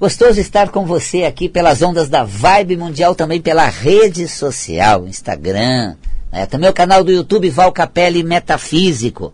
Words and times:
Gostoso 0.00 0.40
estar 0.40 0.70
com 0.70 0.86
você 0.86 1.24
aqui 1.24 1.46
pelas 1.46 1.82
ondas 1.82 2.08
da 2.08 2.24
Vibe 2.24 2.78
Mundial, 2.78 3.14
também 3.14 3.38
pela 3.38 3.66
rede 3.66 4.26
social, 4.26 5.06
Instagram, 5.06 5.94
né? 6.32 6.46
também 6.46 6.70
o 6.70 6.72
canal 6.72 7.04
do 7.04 7.12
YouTube 7.12 7.50
Val 7.50 7.70
Capelli 7.70 8.22
Metafísico. 8.22 9.30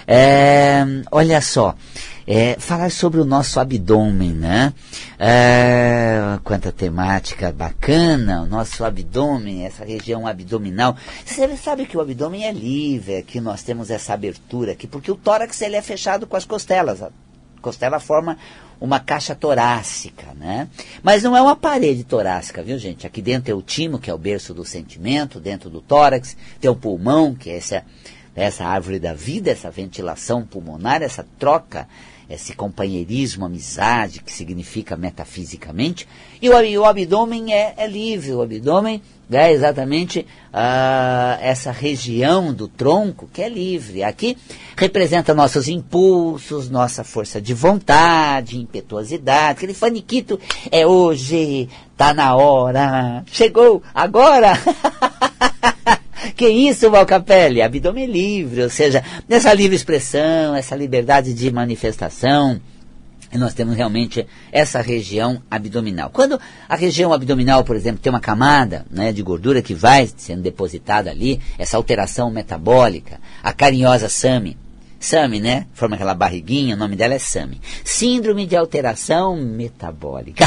É, 0.06 0.84
olha 1.10 1.40
só. 1.40 1.74
É, 2.26 2.56
falar 2.60 2.90
sobre 2.90 3.18
o 3.20 3.24
nosso 3.24 3.58
abdômen, 3.58 4.32
né? 4.32 4.74
É, 5.18 6.38
quanta 6.44 6.70
temática 6.70 7.50
bacana, 7.50 8.42
o 8.42 8.46
nosso 8.46 8.84
abdômen, 8.84 9.64
essa 9.66 9.84
região 9.84 10.28
abdominal. 10.28 10.96
Você 11.24 11.56
sabe 11.56 11.86
que 11.86 11.96
o 11.96 12.00
abdômen 12.00 12.44
é 12.44 12.52
livre, 12.52 13.16
aqui 13.16 13.40
nós 13.40 13.64
temos 13.64 13.90
essa 13.90 14.14
abertura 14.14 14.70
aqui, 14.72 14.86
porque 14.86 15.10
o 15.10 15.16
tórax 15.16 15.60
ele 15.60 15.74
é 15.74 15.82
fechado 15.82 16.24
com 16.24 16.36
as 16.36 16.44
costelas 16.44 17.02
costela 17.60 18.00
forma 18.00 18.36
uma 18.80 18.98
caixa 18.98 19.34
torácica, 19.34 20.28
né? 20.34 20.68
Mas 21.02 21.22
não 21.22 21.36
é 21.36 21.42
uma 21.42 21.54
parede 21.54 22.02
torácica, 22.02 22.62
viu, 22.62 22.78
gente? 22.78 23.06
Aqui 23.06 23.20
dentro 23.20 23.44
tem 23.44 23.54
o 23.54 23.62
timo, 23.62 23.98
que 23.98 24.10
é 24.10 24.14
o 24.14 24.18
berço 24.18 24.54
do 24.54 24.64
sentimento, 24.64 25.38
dentro 25.38 25.68
do 25.68 25.80
tórax, 25.80 26.36
tem 26.60 26.70
o 26.70 26.74
pulmão, 26.76 27.34
que 27.34 27.50
é 27.50 27.56
essa, 27.56 27.84
essa 28.34 28.64
árvore 28.64 28.98
da 28.98 29.12
vida, 29.12 29.50
essa 29.50 29.70
ventilação 29.70 30.46
pulmonar, 30.46 31.02
essa 31.02 31.26
troca, 31.38 31.86
esse 32.30 32.54
companheirismo, 32.54 33.44
amizade, 33.44 34.22
que 34.22 34.32
significa 34.32 34.96
metafisicamente. 34.96 36.06
E 36.40 36.48
o, 36.48 36.80
o 36.80 36.84
abdômen 36.84 37.52
é, 37.52 37.74
é 37.76 37.86
livre, 37.88 38.32
o 38.32 38.40
abdômen 38.40 39.02
é 39.32 39.52
exatamente 39.52 40.26
ah, 40.52 41.38
essa 41.40 41.72
região 41.72 42.52
do 42.52 42.68
tronco 42.68 43.28
que 43.32 43.42
é 43.42 43.48
livre. 43.48 44.04
Aqui 44.04 44.36
representa 44.76 45.34
nossos 45.34 45.68
impulsos, 45.68 46.70
nossa 46.70 47.02
força 47.02 47.40
de 47.40 47.52
vontade, 47.52 48.56
impetuosidade. 48.56 49.58
Aquele 49.58 49.74
faniquito 49.74 50.38
é 50.70 50.86
hoje, 50.86 51.68
tá 51.96 52.14
na 52.14 52.36
hora, 52.36 53.24
chegou, 53.26 53.82
agora. 53.92 54.52
que 56.36 56.48
isso, 56.48 56.90
Valcapelli? 56.90 57.62
Abdômen 57.62 58.06
livre, 58.06 58.62
ou 58.62 58.70
seja, 58.70 59.02
essa 59.28 59.52
livre 59.52 59.76
expressão, 59.76 60.54
essa 60.54 60.76
liberdade 60.76 61.34
de 61.34 61.50
manifestação 61.50 62.60
nós 63.38 63.54
temos 63.54 63.76
realmente 63.76 64.26
essa 64.50 64.80
região 64.80 65.40
abdominal. 65.50 66.10
Quando 66.10 66.40
a 66.68 66.74
região 66.74 67.12
abdominal, 67.12 67.62
por 67.62 67.76
exemplo, 67.76 68.00
tem 68.02 68.10
uma 68.10 68.20
camada 68.20 68.84
né, 68.90 69.12
de 69.12 69.22
gordura 69.22 69.62
que 69.62 69.74
vai 69.74 70.08
sendo 70.16 70.42
depositada 70.42 71.10
ali, 71.10 71.40
essa 71.56 71.76
alteração 71.76 72.30
metabólica, 72.30 73.20
a 73.42 73.52
carinhosa 73.52 74.08
SAMI, 74.08 74.56
SAMI, 75.00 75.40
né? 75.40 75.66
Forma 75.72 75.96
aquela 75.96 76.14
barriguinha, 76.14 76.76
o 76.76 76.78
nome 76.78 76.94
dela 76.94 77.14
é 77.14 77.18
SAMI. 77.18 77.60
Síndrome 77.82 78.46
de 78.46 78.54
alteração 78.54 79.34
metabólica. 79.34 80.46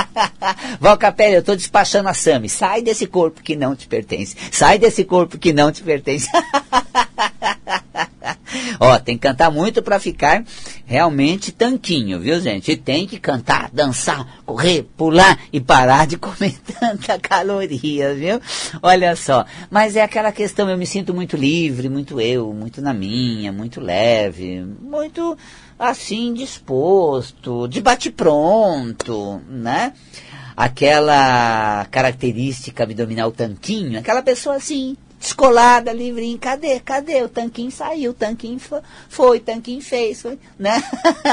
Val 0.80 0.96
Capelli, 0.96 1.34
eu 1.34 1.40
estou 1.40 1.54
despachando 1.54 2.08
a 2.08 2.14
SAMI. 2.14 2.48
Sai 2.48 2.80
desse 2.80 3.06
corpo 3.06 3.42
que 3.42 3.54
não 3.54 3.76
te 3.76 3.86
pertence. 3.86 4.34
Sai 4.50 4.78
desse 4.78 5.04
corpo 5.04 5.38
que 5.38 5.52
não 5.52 5.70
te 5.70 5.82
pertence. 5.82 6.28
Ó, 8.80 8.98
tem 8.98 9.16
que 9.16 9.22
cantar 9.22 9.50
muito 9.50 9.82
para 9.82 9.98
ficar 9.98 10.44
realmente 10.84 11.52
tanquinho, 11.52 12.20
viu, 12.20 12.40
gente? 12.40 12.72
E 12.72 12.76
tem 12.76 13.06
que 13.06 13.18
cantar, 13.18 13.70
dançar, 13.72 14.40
correr, 14.44 14.84
pular 14.96 15.38
e 15.52 15.60
parar 15.60 16.06
de 16.06 16.16
comer 16.16 16.54
tanta 16.78 17.18
caloria, 17.18 18.14
viu? 18.14 18.40
Olha 18.82 19.16
só. 19.16 19.44
Mas 19.70 19.96
é 19.96 20.02
aquela 20.02 20.32
questão, 20.32 20.68
eu 20.68 20.76
me 20.76 20.86
sinto 20.86 21.14
muito 21.14 21.36
livre, 21.36 21.88
muito 21.88 22.20
eu, 22.20 22.52
muito 22.52 22.80
na 22.80 22.92
minha, 22.92 23.52
muito 23.52 23.80
leve, 23.80 24.64
muito 24.80 25.36
assim 25.78 26.32
disposto, 26.32 27.68
de 27.68 27.80
bate 27.80 28.10
pronto, 28.10 29.40
né? 29.48 29.92
Aquela 30.56 31.86
característica 31.90 32.84
abdominal 32.84 33.30
tanquinho, 33.30 33.98
aquela 33.98 34.22
pessoa 34.22 34.56
assim, 34.56 34.96
descolada, 35.18 35.92
livrinho, 35.92 36.38
cadê? 36.38 36.80
Cadê? 36.80 37.22
O 37.22 37.28
tanquinho 37.28 37.70
saiu, 37.70 38.10
o 38.10 38.14
tanquinho 38.14 38.58
foi, 39.08 39.38
o 39.38 39.40
tanquinho 39.40 39.80
fez, 39.80 40.22
foi, 40.22 40.38
né? 40.58 40.82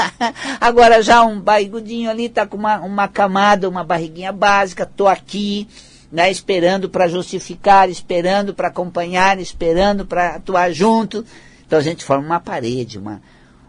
Agora 0.60 1.02
já 1.02 1.22
um 1.22 1.40
barrigudinho 1.40 2.10
ali, 2.10 2.28
tá 2.28 2.46
com 2.46 2.56
uma, 2.56 2.80
uma 2.80 3.08
camada, 3.08 3.68
uma 3.68 3.84
barriguinha 3.84 4.32
básica, 4.32 4.86
tô 4.86 5.06
aqui, 5.06 5.68
né, 6.10 6.30
esperando 6.30 6.88
para 6.88 7.08
justificar, 7.08 7.88
esperando 7.90 8.54
para 8.54 8.68
acompanhar, 8.68 9.38
esperando 9.38 10.06
para 10.06 10.36
atuar 10.36 10.72
junto. 10.72 11.24
Então 11.66 11.78
a 11.78 11.82
gente 11.82 12.04
forma 12.04 12.24
uma 12.24 12.40
parede, 12.40 12.98
uma, 12.98 13.20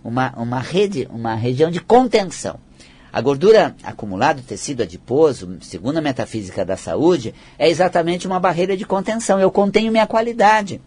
uma, 0.03 0.33
uma 0.37 0.59
rede, 0.59 1.07
uma 1.11 1.35
região 1.35 1.71
de 1.71 1.79
contenção. 1.79 2.59
A 3.15 3.21
gordura 3.21 3.73
acumulada, 3.81 4.41
o 4.41 4.43
tecido 4.43 4.83
adiposo, 4.83 5.57
segundo 5.61 5.95
a 5.95 6.01
metafísica 6.01 6.65
da 6.65 6.75
saúde, 6.75 7.33
é 7.57 7.69
exatamente 7.69 8.27
uma 8.27 8.41
barreira 8.41 8.75
de 8.75 8.83
contenção. 8.83 9.39
Eu 9.39 9.49
contenho 9.49 9.89
minha 9.89 10.05
qualidade. 10.05 10.81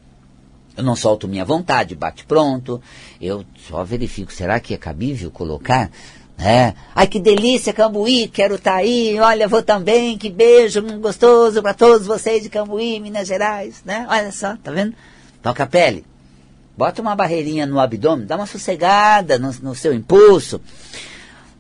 Eu 0.76 0.84
não 0.84 0.94
solto 0.94 1.26
minha 1.26 1.42
vontade, 1.42 1.94
bate 1.94 2.26
pronto. 2.26 2.82
Eu 3.18 3.46
só 3.66 3.82
verifico, 3.82 4.30
será 4.30 4.60
que 4.60 4.74
é 4.74 4.76
cabível 4.76 5.30
colocar? 5.30 5.90
É. 6.38 6.74
Ai, 6.94 7.06
que 7.06 7.18
delícia, 7.18 7.72
Cambuí, 7.72 8.28
quero 8.28 8.56
estar 8.56 8.72
tá 8.72 8.76
aí. 8.76 9.18
Olha, 9.18 9.48
vou 9.48 9.62
também, 9.62 10.18
que 10.18 10.28
beijo 10.28 10.82
gostoso 10.98 11.62
para 11.62 11.72
todos 11.72 12.06
vocês 12.06 12.42
de 12.42 12.50
Cambuí, 12.50 13.00
Minas 13.00 13.26
Gerais, 13.26 13.80
né? 13.86 14.06
Olha 14.06 14.30
só, 14.32 14.54
tá 14.62 14.70
vendo? 14.70 14.94
Toca 15.40 15.62
a 15.62 15.66
pele. 15.66 16.04
Bota 16.76 17.00
uma 17.00 17.16
barreirinha 17.16 17.64
no 17.64 17.80
abdômen, 17.80 18.26
dá 18.26 18.36
uma 18.36 18.44
sossegada 18.44 19.38
no, 19.38 19.50
no 19.62 19.74
seu 19.74 19.94
impulso 19.94 20.60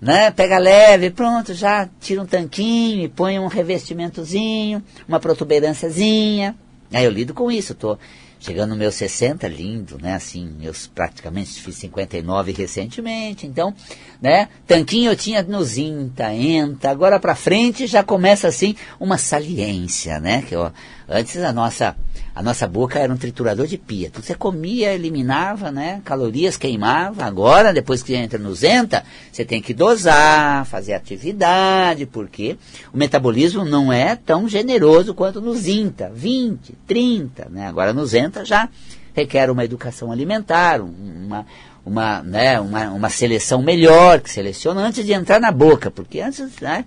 né? 0.00 0.30
Pega 0.30 0.58
leve, 0.58 1.10
pronto, 1.10 1.54
já 1.54 1.88
tira 2.00 2.22
um 2.22 2.26
tanquinho 2.26 3.04
e 3.04 3.08
põe 3.08 3.38
um 3.38 3.46
revestimentozinho, 3.46 4.82
uma 5.06 5.20
protuberânciazinha. 5.20 6.54
Aí 6.92 7.04
eu 7.04 7.10
lido 7.10 7.34
com 7.34 7.50
isso, 7.50 7.74
tô 7.74 7.98
chegando 8.40 8.70
no 8.70 8.76
meu 8.76 8.92
60, 8.92 9.46
lindo, 9.48 9.98
né? 10.00 10.14
Assim, 10.14 10.56
eu 10.62 10.72
praticamente 10.94 11.60
fiz 11.60 11.74
59 11.76 12.52
recentemente, 12.52 13.46
então, 13.46 13.74
né? 14.22 14.48
Tanquinho 14.66 15.10
eu 15.10 15.16
tinha 15.16 15.42
no 15.42 15.62
Zinta, 15.64 16.32
Enta, 16.32 16.90
agora 16.90 17.18
para 17.18 17.34
frente 17.34 17.86
já 17.86 18.02
começa 18.02 18.48
assim 18.48 18.76
uma 19.00 19.18
saliência, 19.18 20.20
né? 20.20 20.42
Que 20.42 20.54
ó, 20.54 20.70
antes 21.08 21.36
a 21.38 21.52
nossa 21.52 21.96
a 22.38 22.42
nossa 22.42 22.68
boca 22.68 23.00
era 23.00 23.12
um 23.12 23.16
triturador 23.16 23.66
de 23.66 23.76
pia. 23.76 24.10
Tudo 24.12 24.24
você 24.24 24.32
comia, 24.32 24.94
eliminava, 24.94 25.72
né? 25.72 26.00
Calorias 26.04 26.56
queimava. 26.56 27.24
Agora, 27.24 27.72
depois 27.72 28.00
que 28.00 28.14
entra 28.14 28.38
no 28.38 28.54
Zenta, 28.54 29.02
você 29.32 29.44
tem 29.44 29.60
que 29.60 29.74
dosar, 29.74 30.64
fazer 30.64 30.94
atividade, 30.94 32.06
porque 32.06 32.56
o 32.94 32.96
metabolismo 32.96 33.64
não 33.64 33.92
é 33.92 34.14
tão 34.14 34.48
generoso 34.48 35.14
quanto 35.14 35.40
no 35.40 35.52
Zinta, 35.52 36.12
20, 36.14 36.74
30, 36.86 37.48
né? 37.50 37.66
Agora 37.66 37.92
no 37.92 38.06
Zenta 38.06 38.44
já 38.44 38.68
requer 39.12 39.50
uma 39.50 39.64
educação 39.64 40.12
alimentar, 40.12 40.80
uma, 40.80 41.44
uma, 41.84 42.22
né, 42.22 42.60
uma, 42.60 42.90
uma 42.90 43.10
seleção 43.10 43.62
melhor, 43.62 44.20
que 44.20 44.30
seleciona 44.30 44.80
antes 44.80 45.04
de 45.04 45.12
entrar 45.12 45.40
na 45.40 45.50
boca, 45.50 45.90
porque 45.90 46.20
antes, 46.20 46.60
né? 46.60 46.84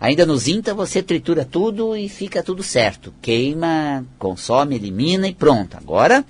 Ainda 0.00 0.24
no 0.24 0.36
Zinta 0.36 0.72
você 0.74 1.02
tritura 1.02 1.44
tudo 1.44 1.96
e 1.96 2.08
fica 2.08 2.42
tudo 2.42 2.62
certo. 2.62 3.12
Queima, 3.20 4.04
consome, 4.18 4.76
elimina 4.76 5.26
e 5.26 5.34
pronto. 5.34 5.76
Agora 5.76 6.24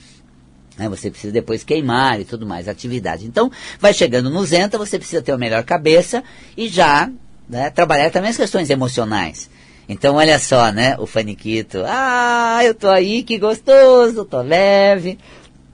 né, 0.79 0.89
você 0.89 1.11
precisa 1.11 1.33
depois 1.33 1.65
queimar 1.65 2.21
e 2.21 2.25
tudo 2.25 2.47
mais, 2.47 2.69
atividade. 2.69 3.27
Então, 3.27 3.51
vai 3.81 3.93
chegando 3.93 4.31
no 4.31 4.45
Zenta, 4.45 4.79
você 4.79 4.99
precisa 4.99 5.21
ter 5.21 5.33
uma 5.33 5.39
melhor 5.39 5.65
cabeça 5.65 6.23
e 6.57 6.69
já 6.69 7.11
né, 7.49 7.69
trabalhar 7.71 8.11
também 8.11 8.31
as 8.31 8.37
questões 8.37 8.71
emocionais. 8.71 9.51
Então, 9.89 10.17
olha 10.17 10.39
só, 10.39 10.71
né, 10.71 10.97
o 10.99 11.07
faniquito. 11.07 11.83
Ah, 11.87 12.61
eu 12.63 12.75
tô 12.75 12.89
aí, 12.89 13.23
que 13.23 13.39
gostoso, 13.39 14.25
tô 14.25 14.41
leve, 14.41 15.19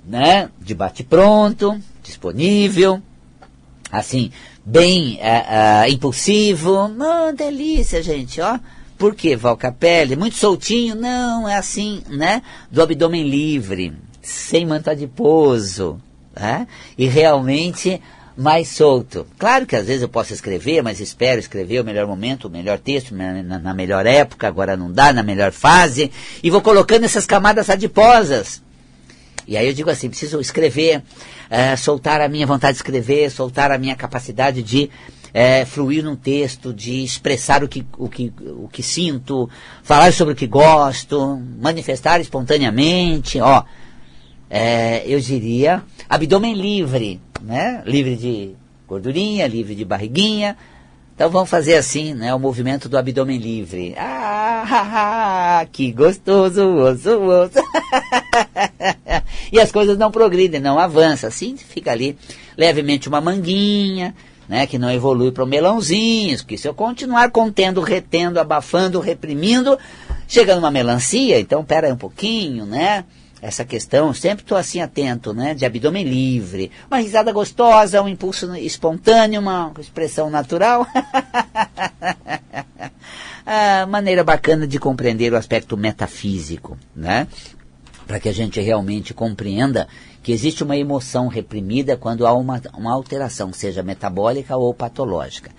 né, 0.07 0.49
de 0.59 0.75
bate 0.75 1.05
pronto, 1.05 1.79
disponível, 2.03 3.03
assim, 3.91 4.31
bem 4.65 5.19
uh, 5.21 5.87
uh, 5.87 5.93
impulsivo. 5.93 6.73
Oh, 6.73 7.33
delícia, 7.33 8.03
gente, 8.03 8.41
ó. 8.41 8.59
Por 8.97 9.15
quê, 9.15 9.37
Valcapelli? 9.37 10.17
Muito 10.17 10.37
soltinho? 10.37 10.95
Não, 10.95 11.49
é 11.49 11.57
assim, 11.57 12.03
né? 12.09 12.43
Do 12.71 12.83
abdômen 12.83 13.29
livre, 13.29 13.93
sem 14.23 14.65
manto 14.65 14.89
adiposo, 14.89 16.01
né? 16.35 16.67
E 16.97 17.07
realmente 17.07 18.01
mais 18.37 18.69
solto. 18.69 19.27
Claro 19.39 19.67
que 19.67 19.77
às 19.77 19.87
vezes 19.87 20.03
eu 20.03 20.09
posso 20.09 20.33
escrever, 20.33 20.83
mas 20.83 21.01
espero 21.01 21.39
escrever 21.39 21.81
o 21.81 21.85
melhor 21.85 22.07
momento, 22.07 22.47
o 22.47 22.51
melhor 22.51 22.79
texto, 22.79 23.15
na, 23.15 23.43
na, 23.43 23.75
melhor 23.75 24.07
época, 24.07 24.49
agora 24.49 24.77
não 24.77 24.91
dá, 24.91 25.13
na 25.13 25.23
melhor 25.23 25.53
fase, 25.53 26.11
e 26.43 26.51
vou 26.51 26.61
colocando 26.61 27.05
essas 27.05 27.27
camadas 27.27 27.71
adiposas. 27.71 28.63
E 29.47 29.57
aí 29.57 29.67
eu 29.67 29.75
digo 29.75 29.91
assim, 29.91 30.09
preciso 30.09 30.41
escrever, 30.41 31.03
é, 31.51 31.77
soltar 31.77 32.21
a 32.21 32.29
minha 32.29 32.47
vontade 32.47 32.73
de 32.73 32.79
escrever, 32.79 33.31
soltar 33.31 33.71
a 33.71 33.79
minha 33.79 33.95
capacidade 33.95 34.63
de 34.63 34.91
é, 35.35 35.65
fluir 35.65 36.05
num 36.05 36.15
texto, 36.15 36.73
de 36.73 37.03
expressar 37.03 37.65
o 37.65 37.69
que, 37.69 37.85
o, 37.99 38.09
que, 38.09 38.33
o 38.41 38.69
que 38.69 38.83
sinto, 38.83 39.51
falar 39.83 40.13
sobre 40.13 40.35
o 40.35 40.37
que 40.37 40.47
gosto, 40.47 41.43
manifestar 41.61 42.21
espontaneamente, 42.21 43.41
ó. 43.41 43.65
É, 44.49 45.03
eu 45.07 45.19
diria 45.19 45.83
abdômen 46.09 46.55
livre, 46.55 47.21
né? 47.43 47.83
Livre 47.85 48.15
de 48.15 48.55
gordurinha, 48.87 49.49
livre 49.49 49.75
de 49.75 49.85
barriguinha. 49.85 50.57
Então 51.15 51.29
vamos 51.31 51.51
fazer 51.51 51.75
assim, 51.75 52.15
né? 52.15 52.33
O 52.35 52.39
movimento 52.39 52.89
do 52.89 52.97
abdômen 52.97 53.39
livre. 53.39 53.95
Ah, 53.99 55.67
que 55.73 55.91
gostoso, 55.91 56.63
osso, 56.77 57.21
osso. 57.21 57.59
e 59.53 59.61
as 59.61 59.71
coisas 59.73 59.97
não 59.99 60.11
progridem, 60.11 60.61
não 60.61 60.79
avançam. 60.79 61.29
Assim 61.29 61.57
fica 61.57 61.93
ali 61.93 62.17
levemente 62.57 63.09
uma 63.09 63.21
manguinha, 63.21 64.15
né? 64.49 64.67
Que 64.67 64.79
não 64.79 64.91
evolui 64.91 65.33
para 65.33 65.45
o 65.45 65.47
melãozinho. 65.47 66.45
Que 66.45 66.59
se 66.59 66.69
eu 66.69 66.75
continuar 66.75 67.31
contendo, 67.31 67.81
retendo, 67.81 68.39
abafando, 68.41 69.01
reprimindo, 69.01 69.79
chega 70.27 70.55
numa 70.55 70.71
melancia. 70.71 71.39
Então 71.39 71.65
pera 71.65 71.87
aí 71.87 71.93
um 71.93 71.99
pouquinho, 71.99 72.65
né? 72.65 73.05
essa 73.45 73.63
questão, 73.63 74.15
sempre 74.15 74.43
estou 74.43 74.57
assim 74.57 74.81
atento, 74.81 75.35
né, 75.35 75.53
de 75.53 75.67
abdômen 75.67 76.03
livre, 76.03 76.71
uma 76.91 76.97
risada 76.97 77.31
gostosa, 77.31 78.01
um 78.01 78.09
impulso 78.09 78.57
espontâneo, 78.57 79.39
uma 79.39 79.71
expressão 79.79 80.31
natural. 80.31 80.87
a 83.45 83.85
maneira 83.87 84.25
bacana 84.25 84.67
de 84.67 84.79
compreender 84.79 85.31
o 85.31 85.37
aspecto 85.37 85.77
metafísico, 85.77 86.79
né? 86.97 87.29
Para 88.07 88.21
que 88.21 88.29
a 88.29 88.33
gente 88.33 88.61
realmente 88.61 89.15
compreenda 89.15 89.89
que 90.25 90.33
existe 90.33 90.65
uma 90.65 90.75
emoção 90.75 91.29
reprimida 91.29 91.99
quando 91.99 92.27
há 92.27 92.33
uma, 92.33 92.61
uma 92.75 92.93
alteração, 92.93 93.53
seja 93.53 93.83
metabólica 93.83 94.57
ou 94.57 94.73
patológica. 94.73 95.51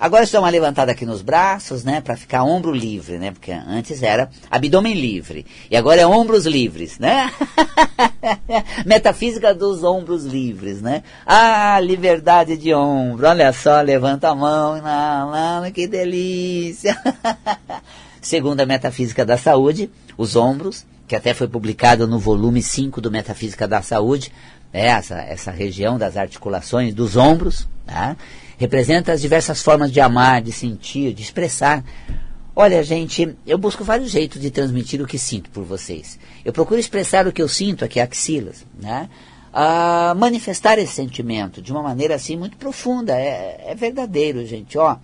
Agora 0.00 0.24
estou 0.24 0.40
uma 0.40 0.48
levantada 0.48 0.92
aqui 0.92 1.04
nos 1.04 1.20
braços, 1.20 1.84
né, 1.84 2.00
para 2.00 2.16
ficar 2.16 2.42
ombro 2.42 2.72
livre, 2.72 3.18
né, 3.18 3.32
porque 3.32 3.52
antes 3.52 4.02
era 4.02 4.30
abdômen 4.50 4.94
livre 4.94 5.44
e 5.70 5.76
agora 5.76 6.00
é 6.00 6.06
ombros 6.06 6.46
livres, 6.46 6.98
né? 6.98 7.30
Metafísica 8.86 9.54
dos 9.54 9.84
ombros 9.84 10.24
livres, 10.24 10.80
né? 10.80 11.02
Ah, 11.26 11.78
liberdade 11.80 12.56
de 12.56 12.72
ombro, 12.72 13.28
olha 13.28 13.52
só, 13.52 13.82
levanta 13.82 14.30
a 14.30 14.34
mão, 14.34 14.80
não, 14.80 15.60
não, 15.60 15.70
que 15.70 15.86
delícia. 15.86 16.98
Segundo 18.22 18.62
a 18.62 18.66
metafísica 18.66 19.22
da 19.22 19.36
saúde, 19.36 19.90
os 20.16 20.34
ombros 20.34 20.86
que 21.06 21.14
até 21.14 21.34
foi 21.34 21.48
publicado 21.48 22.06
no 22.06 22.18
volume 22.18 22.62
5 22.62 23.00
do 23.00 23.10
Metafísica 23.10 23.68
da 23.68 23.82
Saúde, 23.82 24.32
é 24.72 24.86
essa, 24.86 25.20
essa 25.20 25.50
região 25.50 25.98
das 25.98 26.16
articulações 26.16 26.92
dos 26.92 27.16
ombros, 27.16 27.68
tá? 27.86 28.16
representa 28.58 29.12
as 29.12 29.20
diversas 29.20 29.62
formas 29.62 29.92
de 29.92 30.00
amar, 30.00 30.42
de 30.42 30.52
sentir, 30.52 31.12
de 31.12 31.22
expressar. 31.22 31.84
Olha, 32.56 32.82
gente, 32.82 33.36
eu 33.46 33.58
busco 33.58 33.84
vários 33.84 34.10
jeitos 34.10 34.40
de 34.40 34.50
transmitir 34.50 35.02
o 35.02 35.06
que 35.06 35.18
sinto 35.18 35.50
por 35.50 35.64
vocês. 35.64 36.18
Eu 36.44 36.52
procuro 36.52 36.78
expressar 36.78 37.26
o 37.26 37.32
que 37.32 37.42
eu 37.42 37.48
sinto 37.48 37.84
aqui, 37.84 38.00
axilas, 38.00 38.64
né? 38.80 39.08
A 39.52 40.14
manifestar 40.16 40.78
esse 40.78 40.92
sentimento 40.92 41.62
de 41.62 41.70
uma 41.70 41.82
maneira 41.82 42.14
assim 42.14 42.36
muito 42.36 42.56
profunda, 42.56 43.16
é, 43.16 43.64
é 43.68 43.74
verdadeiro, 43.74 44.44
gente, 44.46 44.76
ó. 44.78 44.96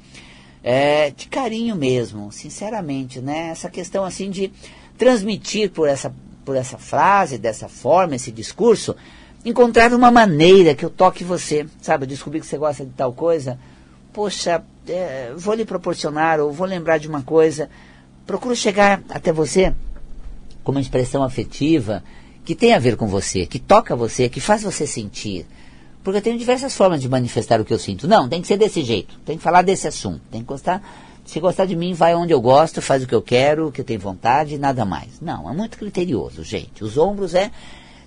É, 0.62 1.10
de 1.10 1.26
carinho 1.28 1.74
mesmo, 1.74 2.30
sinceramente, 2.30 3.20
né? 3.20 3.48
Essa 3.50 3.70
questão 3.70 4.04
assim 4.04 4.30
de 4.30 4.52
transmitir 5.00 5.70
por 5.70 5.88
essa, 5.88 6.14
por 6.44 6.54
essa 6.54 6.76
frase, 6.76 7.38
dessa 7.38 7.70
forma, 7.70 8.16
esse 8.16 8.30
discurso, 8.30 8.94
encontrar 9.42 9.94
uma 9.94 10.10
maneira 10.10 10.74
que 10.74 10.84
eu 10.84 10.90
toque 10.90 11.24
você, 11.24 11.66
sabe? 11.80 12.04
Eu 12.04 12.08
descobri 12.08 12.38
que 12.38 12.46
você 12.46 12.58
gosta 12.58 12.84
de 12.84 12.90
tal 12.90 13.10
coisa, 13.14 13.58
poxa, 14.12 14.62
é, 14.86 15.32
vou 15.34 15.54
lhe 15.54 15.64
proporcionar 15.64 16.38
ou 16.38 16.52
vou 16.52 16.66
lembrar 16.66 16.98
de 16.98 17.08
uma 17.08 17.22
coisa. 17.22 17.70
Procuro 18.26 18.54
chegar 18.54 19.02
até 19.08 19.32
você 19.32 19.74
com 20.62 20.70
uma 20.70 20.82
expressão 20.82 21.22
afetiva 21.22 22.04
que 22.44 22.54
tem 22.54 22.74
a 22.74 22.78
ver 22.78 22.96
com 22.96 23.06
você, 23.06 23.46
que 23.46 23.58
toca 23.58 23.96
você, 23.96 24.28
que 24.28 24.38
faz 24.38 24.62
você 24.62 24.86
sentir. 24.86 25.46
Porque 26.04 26.18
eu 26.18 26.22
tenho 26.22 26.38
diversas 26.38 26.76
formas 26.76 27.00
de 27.00 27.08
manifestar 27.08 27.58
o 27.58 27.64
que 27.64 27.72
eu 27.72 27.78
sinto. 27.78 28.06
Não, 28.06 28.28
tem 28.28 28.42
que 28.42 28.48
ser 28.48 28.58
desse 28.58 28.84
jeito, 28.84 29.18
tem 29.24 29.38
que 29.38 29.42
falar 29.42 29.62
desse 29.62 29.88
assunto, 29.88 30.20
tem 30.30 30.42
que 30.42 30.46
gostar 30.46 30.82
se 31.24 31.40
gostar 31.40 31.66
de 31.66 31.76
mim, 31.76 31.92
vai 31.94 32.14
onde 32.14 32.32
eu 32.32 32.40
gosto, 32.40 32.82
faz 32.82 33.02
o 33.02 33.06
que 33.06 33.14
eu 33.14 33.22
quero, 33.22 33.68
o 33.68 33.72
que 33.72 33.80
eu 33.80 33.84
tenho 33.84 34.00
vontade, 34.00 34.58
nada 34.58 34.84
mais. 34.84 35.20
Não, 35.20 35.48
é 35.48 35.52
muito 35.52 35.78
criterioso, 35.78 36.42
gente. 36.42 36.82
Os 36.82 36.98
ombros 36.98 37.34
é 37.34 37.50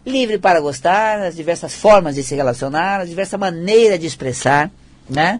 livre 0.06 0.38
para 0.38 0.60
gostar, 0.60 1.21
as 1.21 1.36
diversas 1.36 1.74
formas 1.74 2.15
de 2.15 2.24
se 2.24 2.36
relacionar, 2.36 3.01
as 3.01 3.10
diversas 3.10 3.39
maneiras 3.39 4.00
de 4.00 4.06
expressar, 4.06 4.69
né? 5.10 5.39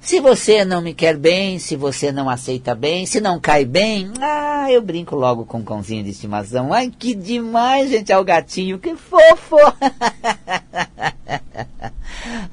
Se 0.00 0.20
você 0.20 0.64
não 0.64 0.80
me 0.80 0.94
quer 0.94 1.16
bem, 1.16 1.58
se 1.58 1.74
você 1.74 2.12
não 2.12 2.30
aceita 2.30 2.76
bem, 2.76 3.04
se 3.06 3.20
não 3.20 3.40
cai 3.40 3.64
bem, 3.64 4.12
ah, 4.20 4.70
eu 4.70 4.80
brinco 4.80 5.16
logo 5.16 5.44
com 5.44 5.58
o 5.58 5.64
cãozinho 5.64 6.04
de 6.04 6.10
estimação. 6.10 6.72
Ai, 6.72 6.92
que 6.96 7.12
demais, 7.12 7.90
gente, 7.90 8.12
é 8.12 8.18
o 8.18 8.22
gatinho, 8.22 8.78
que 8.78 8.94
fofo! 8.94 9.56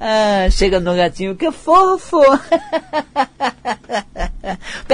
ah, 0.00 0.50
chega 0.50 0.80
no 0.80 0.96
gatinho, 0.96 1.36
que 1.36 1.52
fofo! 1.52 2.20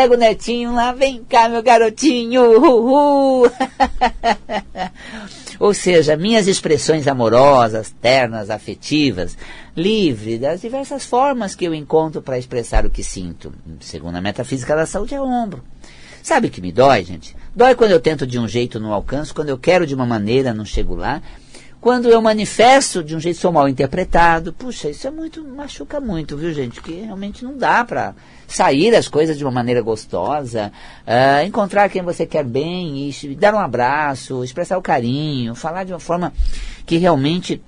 Pega 0.01 0.15
o 0.15 0.17
netinho 0.17 0.75
lá, 0.75 0.95
vem 0.95 1.23
cá, 1.25 1.47
meu 1.47 1.63
garotinho. 1.63 2.59
Uhul. 2.59 3.51
Ou 5.61 5.75
seja, 5.75 6.17
minhas 6.17 6.47
expressões 6.47 7.07
amorosas, 7.07 7.93
ternas, 8.01 8.49
afetivas, 8.49 9.37
livre 9.77 10.39
das 10.39 10.63
diversas 10.63 11.05
formas 11.05 11.55
que 11.55 11.67
eu 11.67 11.75
encontro 11.75 12.23
para 12.23 12.39
expressar 12.39 12.87
o 12.87 12.91
que 12.91 13.05
sinto. 13.05 13.53
Segundo 13.79 14.17
a 14.17 14.23
metafísica 14.23 14.75
da 14.75 14.87
saúde, 14.87 15.15
é 15.15 15.21
o 15.21 15.29
ombro. 15.29 15.63
Sabe 16.23 16.47
o 16.47 16.51
que 16.51 16.63
me 16.63 16.73
dói, 16.73 17.05
gente? 17.05 17.37
Dói 17.55 17.75
quando 17.75 17.91
eu 17.91 18.01
tento 18.01 18.27
de 18.27 18.39
um 18.39 18.49
jeito, 18.49 18.81
não 18.81 18.95
alcanço, 18.95 19.35
quando 19.35 19.51
eu 19.51 19.59
quero 19.59 19.87
de 19.87 19.95
uma 19.95 20.07
maneira, 20.07 20.55
não 20.55 20.65
chego 20.65 20.95
lá. 20.95 21.21
Quando 21.81 22.11
eu 22.11 22.21
manifesto 22.21 23.03
de 23.03 23.17
um 23.17 23.21
jeito 23.21 23.39
sou 23.39 23.51
mal 23.51 23.67
interpretado, 23.67 24.53
puxa, 24.53 24.91
isso 24.91 25.07
é 25.07 25.11
muito, 25.11 25.43
machuca 25.43 25.99
muito, 25.99 26.37
viu 26.37 26.53
gente? 26.53 26.83
Que 26.83 26.93
realmente 27.01 27.43
não 27.43 27.57
dá 27.57 27.83
para 27.83 28.15
sair 28.47 28.95
as 28.95 29.09
coisas 29.09 29.39
de 29.39 29.45
uma 29.45 29.51
maneira 29.51 29.81
gostosa, 29.81 30.71
uh, 31.07 31.47
encontrar 31.47 31.89
quem 31.89 32.03
você 32.03 32.27
quer 32.27 32.45
bem, 32.45 33.09
e 33.09 33.35
dar 33.35 33.55
um 33.55 33.59
abraço, 33.59 34.45
expressar 34.45 34.77
o 34.77 34.83
carinho, 34.83 35.55
falar 35.55 35.85
de 35.85 35.93
uma 35.95 35.99
forma 35.99 36.35
que 36.85 36.99
realmente 36.99 37.63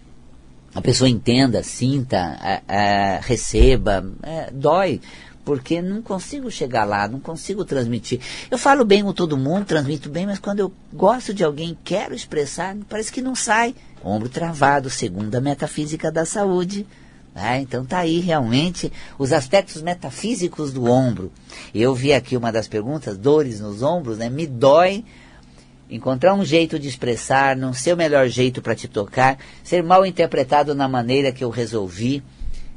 a 0.75 0.83
pessoa 0.83 1.09
entenda, 1.09 1.63
sinta, 1.63 2.39
uh, 2.39 2.71
uh, 2.71 3.23
receba, 3.23 4.05
dói 4.53 5.01
porque 5.45 5.83
não 5.83 6.03
consigo 6.03 6.51
chegar 6.51 6.85
lá, 6.85 7.09
não 7.09 7.21
consigo 7.21 7.65
transmitir. 7.65 8.21
Eu 8.51 8.59
falo 8.59 8.85
bem 8.85 9.03
com 9.03 9.13
todo 9.13 9.37
mundo, 9.37 9.65
transmito 9.65 10.09
bem, 10.09 10.27
mas 10.27 10.39
quando 10.39 10.61
eu 10.61 10.73
gosto 10.93 11.35
de 11.35 11.43
alguém, 11.43 11.77
quero 11.85 12.15
expressar, 12.15 12.77
parece 12.89 13.13
que 13.13 13.21
não 13.21 13.35
sai 13.35 13.75
ombro 14.05 14.29
travado, 14.29 14.91
segundo 14.91 15.35
a 15.35 15.41
metafísica 15.41 16.11
da 16.11 16.25
saúde. 16.25 16.87
Né? 17.35 17.61
Então 17.61 17.85
tá 17.85 17.99
aí 17.99 18.21
realmente 18.21 18.93
os 19.19 19.33
aspectos 19.33 19.81
metafísicos 19.81 20.73
do 20.73 20.85
ombro. 20.85 21.33
Eu 21.75 21.95
vi 21.95 22.13
aqui 22.13 22.37
uma 22.37 22.53
das 22.53 22.69
perguntas, 22.69 23.17
dores 23.17 23.61
nos 23.61 23.83
ombros, 23.83 24.19
né? 24.19 24.29
Me 24.29 24.47
dói 24.47 25.05
encontrar 25.89 26.35
um 26.35 26.45
jeito 26.45 26.79
de 26.79 26.89
expressar, 26.89 27.57
não 27.57 27.73
ser 27.73 27.95
o 27.95 27.97
melhor 27.97 28.29
jeito 28.29 28.63
para 28.63 28.75
te 28.75 28.89
tocar, 28.89 29.39
ser 29.63 29.83
mal 29.83 30.05
interpretado 30.07 30.75
na 30.75 30.89
maneira 30.89 31.33
que 31.33 31.45
eu 31.45 31.51
resolvi 31.51 32.23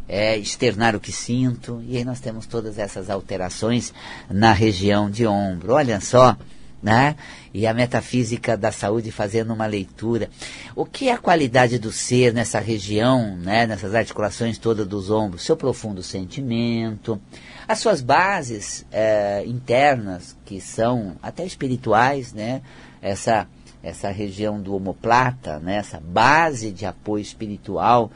é, 0.07 0.37
externar 0.37 0.95
o 0.95 0.99
que 0.99 1.11
sinto. 1.11 1.83
E 1.87 1.97
aí 1.97 2.03
nós 2.03 2.19
temos 2.19 2.45
todas 2.45 2.77
essas 2.77 3.09
alterações 3.09 3.93
na 4.29 4.51
região 4.51 5.09
de 5.09 5.25
ombro. 5.25 5.73
Olha 5.73 5.99
só, 5.99 6.37
né? 6.81 7.15
E 7.53 7.65
a 7.65 7.73
metafísica 7.73 8.55
da 8.55 8.71
saúde 8.71 9.11
fazendo 9.11 9.53
uma 9.53 9.65
leitura. 9.65 10.29
O 10.75 10.85
que 10.85 11.09
é 11.09 11.13
a 11.13 11.17
qualidade 11.17 11.79
do 11.79 11.91
ser 11.91 12.33
nessa 12.33 12.59
região, 12.59 13.35
né? 13.37 13.65
Nessas 13.65 13.95
articulações 13.95 14.57
todas 14.57 14.85
dos 14.85 15.09
ombros? 15.09 15.43
Seu 15.43 15.57
profundo 15.57 16.03
sentimento, 16.03 17.19
as 17.67 17.79
suas 17.79 18.01
bases 18.01 18.85
é, 18.91 19.43
internas, 19.47 20.37
que 20.45 20.61
são 20.61 21.15
até 21.23 21.43
espirituais, 21.43 22.33
né? 22.33 22.61
Essa, 23.01 23.47
essa 23.81 24.11
região 24.11 24.61
do 24.61 24.75
omoplata, 24.75 25.57
né? 25.59 25.77
Essa 25.77 25.99
base 25.99 26.71
de 26.71 26.85
apoio 26.85 27.21
espiritual, 27.23 28.11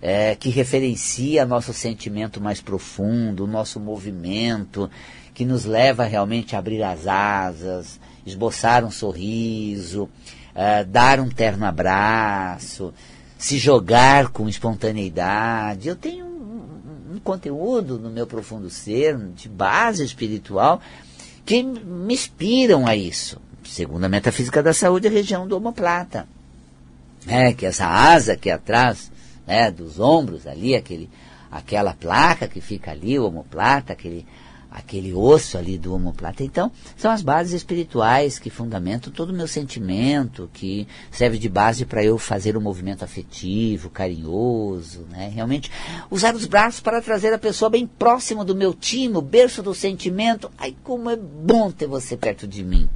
é, 0.00 0.34
que 0.34 0.48
referencia 0.48 1.44
nosso 1.44 1.72
sentimento 1.72 2.40
mais 2.40 2.60
profundo, 2.60 3.44
o 3.44 3.46
nosso 3.46 3.78
movimento, 3.78 4.90
que 5.34 5.44
nos 5.44 5.64
leva 5.64 6.04
realmente 6.04 6.56
a 6.56 6.58
abrir 6.58 6.82
as 6.82 7.06
asas, 7.06 8.00
esboçar 8.24 8.84
um 8.84 8.90
sorriso, 8.90 10.04
uh, 10.04 10.84
dar 10.86 11.20
um 11.20 11.28
terno 11.28 11.64
abraço, 11.64 12.92
se 13.38 13.58
jogar 13.58 14.28
com 14.28 14.48
espontaneidade. 14.48 15.88
Eu 15.88 15.96
tenho 15.96 16.26
um, 16.26 17.14
um, 17.14 17.18
conteúdo 17.18 17.98
no 17.98 18.10
meu 18.10 18.26
profundo 18.26 18.70
ser, 18.70 19.16
de 19.34 19.48
base 19.48 20.04
espiritual, 20.04 20.80
que 21.44 21.62
me 21.62 22.14
inspiram 22.14 22.86
a 22.86 22.96
isso. 22.96 23.40
Segundo 23.64 24.04
a 24.04 24.08
metafísica 24.08 24.62
da 24.62 24.72
saúde, 24.72 25.06
a 25.06 25.10
região 25.10 25.46
do 25.46 25.56
omoplata. 25.56 26.26
né, 27.24 27.52
que 27.52 27.66
essa 27.66 27.86
asa 27.86 28.32
aqui 28.32 28.50
atrás, 28.50 29.10
né, 29.50 29.68
dos 29.68 29.98
ombros 29.98 30.46
ali, 30.46 30.76
aquele, 30.76 31.10
aquela 31.50 31.92
placa 31.92 32.46
que 32.46 32.60
fica 32.60 32.92
ali, 32.92 33.18
o 33.18 33.26
omoplata, 33.26 33.92
aquele, 33.92 34.24
aquele 34.70 35.12
osso 35.12 35.58
ali 35.58 35.76
do 35.76 35.92
omoplata. 35.92 36.44
Então, 36.44 36.70
são 36.96 37.10
as 37.10 37.20
bases 37.20 37.54
espirituais 37.54 38.38
que 38.38 38.48
fundamentam 38.48 39.12
todo 39.12 39.30
o 39.30 39.34
meu 39.34 39.48
sentimento, 39.48 40.48
que 40.52 40.86
serve 41.10 41.36
de 41.36 41.48
base 41.48 41.84
para 41.84 42.04
eu 42.04 42.16
fazer 42.16 42.56
um 42.56 42.60
movimento 42.60 43.04
afetivo, 43.04 43.90
carinhoso, 43.90 45.04
né? 45.10 45.28
Realmente, 45.34 45.68
usar 46.08 46.36
os 46.36 46.46
braços 46.46 46.78
para 46.78 47.02
trazer 47.02 47.32
a 47.32 47.38
pessoa 47.38 47.68
bem 47.68 47.88
próximo 47.88 48.44
do 48.44 48.54
meu 48.54 48.72
time, 48.72 49.16
o 49.16 49.22
berço 49.22 49.64
do 49.64 49.74
sentimento. 49.74 50.48
Ai, 50.56 50.76
como 50.84 51.10
é 51.10 51.16
bom 51.16 51.72
ter 51.72 51.88
você 51.88 52.16
perto 52.16 52.46
de 52.46 52.62
mim. 52.62 52.88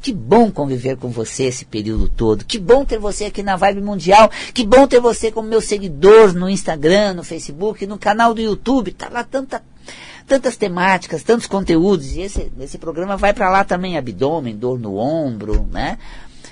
Que 0.00 0.12
bom 0.12 0.50
conviver 0.50 0.96
com 0.96 1.08
você 1.08 1.44
esse 1.44 1.64
período 1.64 2.08
todo. 2.08 2.44
Que 2.44 2.58
bom 2.58 2.84
ter 2.84 2.98
você 2.98 3.26
aqui 3.26 3.42
na 3.42 3.56
Vibe 3.56 3.80
Mundial. 3.80 4.30
Que 4.52 4.64
bom 4.64 4.86
ter 4.86 5.00
você 5.00 5.30
como 5.30 5.48
meu 5.48 5.60
seguidor 5.60 6.32
no 6.32 6.48
Instagram, 6.48 7.14
no 7.14 7.24
Facebook, 7.24 7.86
no 7.86 7.98
canal 7.98 8.34
do 8.34 8.40
YouTube. 8.40 8.92
Tá 8.92 9.08
lá 9.08 9.24
tanta 9.24 9.62
tantas 10.26 10.56
temáticas, 10.56 11.22
tantos 11.22 11.46
conteúdos. 11.46 12.16
E 12.16 12.20
esse, 12.22 12.50
esse 12.60 12.78
programa 12.78 13.16
vai 13.16 13.32
para 13.32 13.50
lá 13.50 13.64
também, 13.64 13.96
abdômen, 13.96 14.56
dor 14.56 14.78
no 14.78 14.96
ombro, 14.96 15.68
né? 15.70 15.98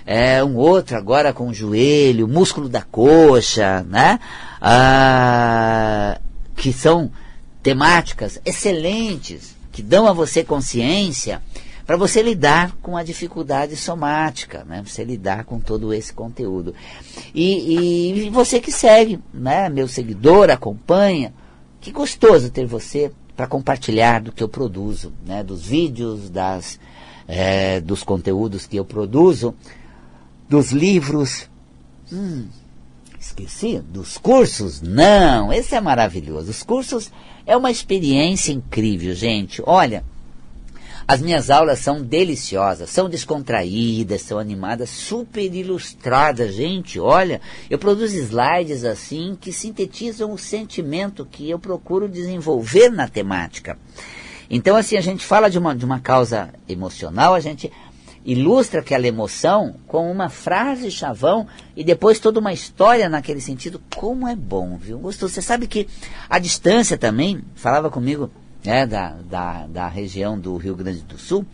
É, 0.05 0.43
um 0.43 0.57
outro 0.57 0.97
agora 0.97 1.33
com 1.33 1.49
o 1.49 1.55
joelho, 1.55 2.27
músculo 2.27 2.69
da 2.69 2.83
coxa, 2.83 3.85
né? 3.89 4.19
Ah, 4.61 6.19
que 6.57 6.73
são 6.73 7.11
temáticas 7.63 8.41
excelentes, 8.45 9.55
que 9.71 9.83
dão 9.83 10.07
a 10.09 10.13
você 10.13 10.43
consciência 10.43 11.41
para 11.87 11.97
você 11.97 12.23
lidar 12.23 12.77
com 12.83 12.97
a 12.97 13.03
dificuldade 13.03 13.77
somática, 13.77 14.65
né? 14.65 14.83
Você 14.87 15.05
lidar 15.05 15.45
com 15.45 15.59
todo 15.59 15.93
esse 15.93 16.13
conteúdo. 16.13 16.75
E, 17.35 18.27
e 18.27 18.31
você 18.31 18.61
que 18.61 18.71
segue, 18.71 19.19
né? 19.33 19.69
Meu 19.69 19.89
seguidor, 19.89 20.51
acompanha. 20.51 21.35
Que 21.81 21.91
gostoso 21.91 22.51
ter 22.51 22.65
você 22.65 23.11
para 23.37 23.47
compartilhar 23.47 24.21
do 24.21 24.33
que 24.33 24.43
eu 24.43 24.49
produzo, 24.49 25.13
né, 25.27 25.43
dos 25.43 25.67
vídeos, 25.67 26.31
das, 26.31 26.79
é, 27.27 27.81
dos 27.81 28.03
conteúdos 28.03 28.67
que 28.67 28.77
eu 28.77 28.85
produzo, 28.85 29.55
dos 30.49 30.71
livros. 30.71 31.49
Hum, 32.13 32.47
esqueci? 33.19 33.81
Dos 33.81 34.19
cursos? 34.19 34.81
Não, 34.81 35.53
esse 35.53 35.75
é 35.75 35.81
maravilhoso. 35.81 36.51
Os 36.51 36.63
cursos 36.63 37.11
é 37.47 37.57
uma 37.57 37.71
experiência 37.71 38.53
incrível, 38.53 39.15
gente. 39.15 39.63
Olha, 39.67 40.05
as 41.07 41.21
minhas 41.21 41.51
aulas 41.51 41.79
são 41.79 42.03
deliciosas, 42.03 42.91
são 42.91 43.09
descontraídas, 43.09 44.23
são 44.23 44.39
animadas, 44.39 44.91
super 44.91 45.53
ilustradas, 45.55 46.55
gente. 46.55 47.01
Olha, 47.01 47.41
eu 47.69 47.79
produzo 47.79 48.17
slides 48.17 48.85
assim 48.85 49.37
que 49.41 49.53
sintetizam 49.53 50.33
o 50.33 50.39
sentimento 50.39 51.27
que 51.27 51.49
eu 51.49 51.59
procuro 51.59 52.09
desenvolver 52.09 52.91
na 52.91 53.09
temática. 53.09 53.79
Então, 54.49 54.77
assim, 54.77 54.97
a 54.97 55.01
gente 55.01 55.25
fala 55.25 55.49
de 55.49 55.59
uma, 55.59 55.75
de 55.75 55.85
uma 55.85 55.99
causa 55.99 56.51
emocional, 56.69 57.35
a 57.35 57.41
gente 57.41 57.73
ilustra 58.25 58.81
aquela 58.81 59.07
emoção 59.07 59.75
com 59.87 60.11
uma 60.11 60.29
frase 60.29 60.91
chavão 60.91 61.47
e 61.77 61.83
depois 61.83 62.21
toda 62.21 62.39
uma 62.39 62.53
história 62.53 63.09
naquele 63.09 63.41
sentido. 63.41 63.83
Como 63.97 64.29
é 64.29 64.37
bom, 64.37 64.77
viu? 64.77 64.99
Gostou? 64.99 65.29
Você 65.29 65.43
sabe 65.43 65.67
que 65.67 65.89
a 66.29 66.39
distância 66.39 66.97
também, 66.97 67.43
falava 67.55 67.91
comigo 67.91 68.31
né, 68.65 68.87
da, 68.87 69.17
da, 69.29 69.67
da 69.67 69.89
região 69.89 70.39
do 70.39 70.57
Rio 70.57 70.75
Grande 70.75 71.01
do 71.01 71.19
Sul. 71.19 71.45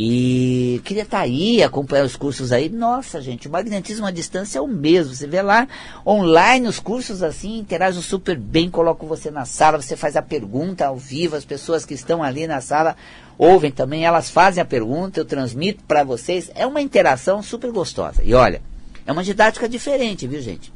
E 0.00 0.80
queria 0.84 1.02
estar 1.02 1.18
tá 1.18 1.22
aí, 1.24 1.60
acompanhar 1.60 2.04
os 2.04 2.14
cursos 2.14 2.52
aí. 2.52 2.68
Nossa, 2.68 3.20
gente, 3.20 3.48
o 3.48 3.50
magnetismo 3.50 4.06
à 4.06 4.12
distância 4.12 4.58
é 4.58 4.62
o 4.62 4.68
mesmo. 4.68 5.12
Você 5.12 5.26
vê 5.26 5.42
lá 5.42 5.66
online 6.06 6.68
os 6.68 6.78
cursos 6.78 7.20
assim, 7.20 7.58
interagem 7.58 8.00
super 8.00 8.38
bem, 8.38 8.70
coloco 8.70 9.06
você 9.06 9.28
na 9.28 9.44
sala, 9.44 9.80
você 9.80 9.96
faz 9.96 10.14
a 10.14 10.22
pergunta 10.22 10.86
ao 10.86 10.96
vivo, 10.96 11.34
as 11.34 11.44
pessoas 11.44 11.84
que 11.84 11.94
estão 11.94 12.22
ali 12.22 12.46
na 12.46 12.60
sala 12.60 12.94
ouvem 13.36 13.72
também, 13.72 14.04
elas 14.04 14.30
fazem 14.30 14.62
a 14.62 14.64
pergunta, 14.64 15.18
eu 15.18 15.24
transmito 15.24 15.82
para 15.82 16.04
vocês. 16.04 16.48
É 16.54 16.64
uma 16.64 16.80
interação 16.80 17.42
super 17.42 17.72
gostosa. 17.72 18.22
E 18.22 18.34
olha, 18.34 18.62
é 19.04 19.10
uma 19.10 19.24
didática 19.24 19.68
diferente, 19.68 20.28
viu, 20.28 20.40
gente? 20.40 20.72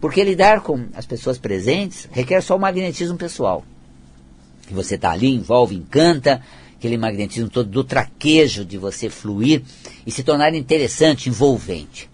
Porque 0.00 0.22
lidar 0.22 0.60
com 0.60 0.86
as 0.94 1.06
pessoas 1.06 1.38
presentes 1.38 2.08
requer 2.12 2.40
só 2.40 2.54
o 2.54 2.60
magnetismo 2.60 3.16
pessoal 3.16 3.64
que 4.70 4.74
você 4.74 4.94
está 4.94 5.10
ali, 5.10 5.28
envolve, 5.28 5.74
encanta, 5.74 6.40
aquele 6.78 6.96
magnetismo 6.96 7.50
todo 7.50 7.68
do 7.68 7.82
traquejo 7.82 8.64
de 8.64 8.78
você 8.78 9.10
fluir 9.10 9.62
e 10.06 10.12
se 10.12 10.22
tornar 10.22 10.54
interessante, 10.54 11.28
envolvente. 11.28 12.08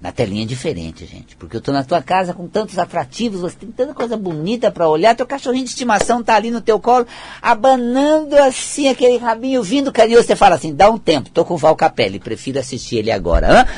Na 0.00 0.10
telinha 0.10 0.42
é 0.42 0.46
diferente, 0.46 1.06
gente, 1.06 1.36
porque 1.36 1.56
eu 1.56 1.58
estou 1.58 1.74
na 1.74 1.84
tua 1.84 2.02
casa 2.02 2.32
com 2.32 2.48
tantos 2.48 2.78
atrativos, 2.78 3.40
você 3.40 3.56
tem 3.56 3.70
tanta 3.70 3.94
coisa 3.94 4.16
bonita 4.16 4.70
para 4.70 4.88
olhar, 4.88 5.14
teu 5.14 5.26
cachorrinho 5.26 5.64
de 5.64 5.70
estimação 5.70 6.20
está 6.20 6.34
ali 6.34 6.50
no 6.50 6.60
teu 6.60 6.80
colo, 6.80 7.06
abanando 7.40 8.36
assim 8.36 8.88
aquele 8.88 9.16
rabinho 9.16 9.62
vindo 9.62 9.92
carinhoso, 9.92 10.26
você 10.26 10.34
fala 10.34 10.56
assim, 10.56 10.74
dá 10.74 10.90
um 10.90 10.98
tempo, 10.98 11.30
tô 11.30 11.44
com 11.44 11.54
o 11.54 11.56
Val 11.56 11.76
Capelli, 11.76 12.18
prefiro 12.18 12.58
assistir 12.58 12.96
ele 12.96 13.12
agora. 13.12 13.66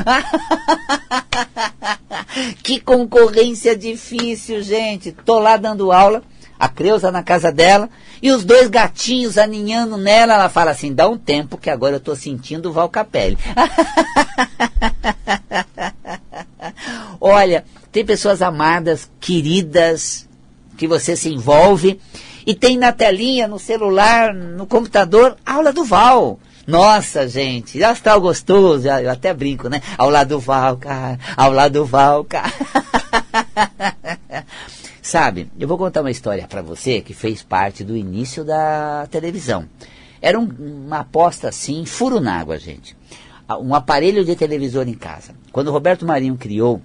que 2.62 2.80
concorrência 2.80 3.76
difícil, 3.76 4.62
gente. 4.62 5.12
Tô 5.12 5.38
lá 5.38 5.56
dando 5.56 5.92
aula, 5.92 6.22
a 6.58 6.68
Creuza 6.68 7.10
na 7.10 7.22
casa 7.22 7.52
dela, 7.52 7.88
e 8.22 8.30
os 8.30 8.44
dois 8.44 8.68
gatinhos 8.68 9.38
aninhando 9.38 9.96
nela, 9.96 10.34
ela 10.34 10.48
fala 10.48 10.70
assim, 10.70 10.94
dá 10.94 11.08
um 11.08 11.18
tempo 11.18 11.58
que 11.58 11.70
agora 11.70 11.94
eu 11.94 11.98
estou 11.98 12.16
sentindo 12.16 12.70
o 12.70 12.72
Val 12.72 12.88
Capelli. 12.88 13.36
Olha, 17.20 17.64
tem 17.90 18.04
pessoas 18.04 18.42
amadas, 18.42 19.10
queridas, 19.20 20.28
que 20.76 20.86
você 20.86 21.16
se 21.16 21.28
envolve, 21.28 22.00
e 22.46 22.54
tem 22.54 22.76
na 22.76 22.92
telinha, 22.92 23.48
no 23.48 23.58
celular, 23.58 24.34
no 24.34 24.66
computador, 24.66 25.36
aula 25.44 25.72
do 25.72 25.84
Val. 25.84 26.38
Nossa, 26.66 27.28
gente, 27.28 27.84
astral 27.84 28.20
gostoso, 28.20 28.88
eu 28.88 29.10
até 29.10 29.34
brinco, 29.34 29.68
né? 29.68 29.82
Ao 29.98 30.08
lado 30.08 30.30
do 30.30 30.40
Val, 30.40 30.78
cara, 30.78 31.18
ao 31.36 31.52
lado 31.52 31.72
do 31.72 31.84
Val, 31.84 32.24
cara. 32.24 32.52
Sabe, 35.04 35.50
eu 35.58 35.68
vou 35.68 35.76
contar 35.76 36.00
uma 36.00 36.10
história 36.10 36.48
para 36.48 36.62
você 36.62 37.02
que 37.02 37.12
fez 37.12 37.42
parte 37.42 37.84
do 37.84 37.94
início 37.94 38.42
da 38.42 39.06
televisão. 39.10 39.68
Era 40.18 40.40
um, 40.40 40.48
uma 40.86 41.00
aposta 41.00 41.50
assim, 41.50 41.84
furo 41.84 42.20
na 42.20 42.40
água, 42.40 42.58
gente. 42.58 42.96
Um 43.60 43.74
aparelho 43.74 44.24
de 44.24 44.34
televisor 44.34 44.88
em 44.88 44.94
casa. 44.94 45.34
Quando 45.52 45.68
o 45.68 45.72
Roberto 45.72 46.06
Marinho 46.06 46.38
criou, 46.38 46.80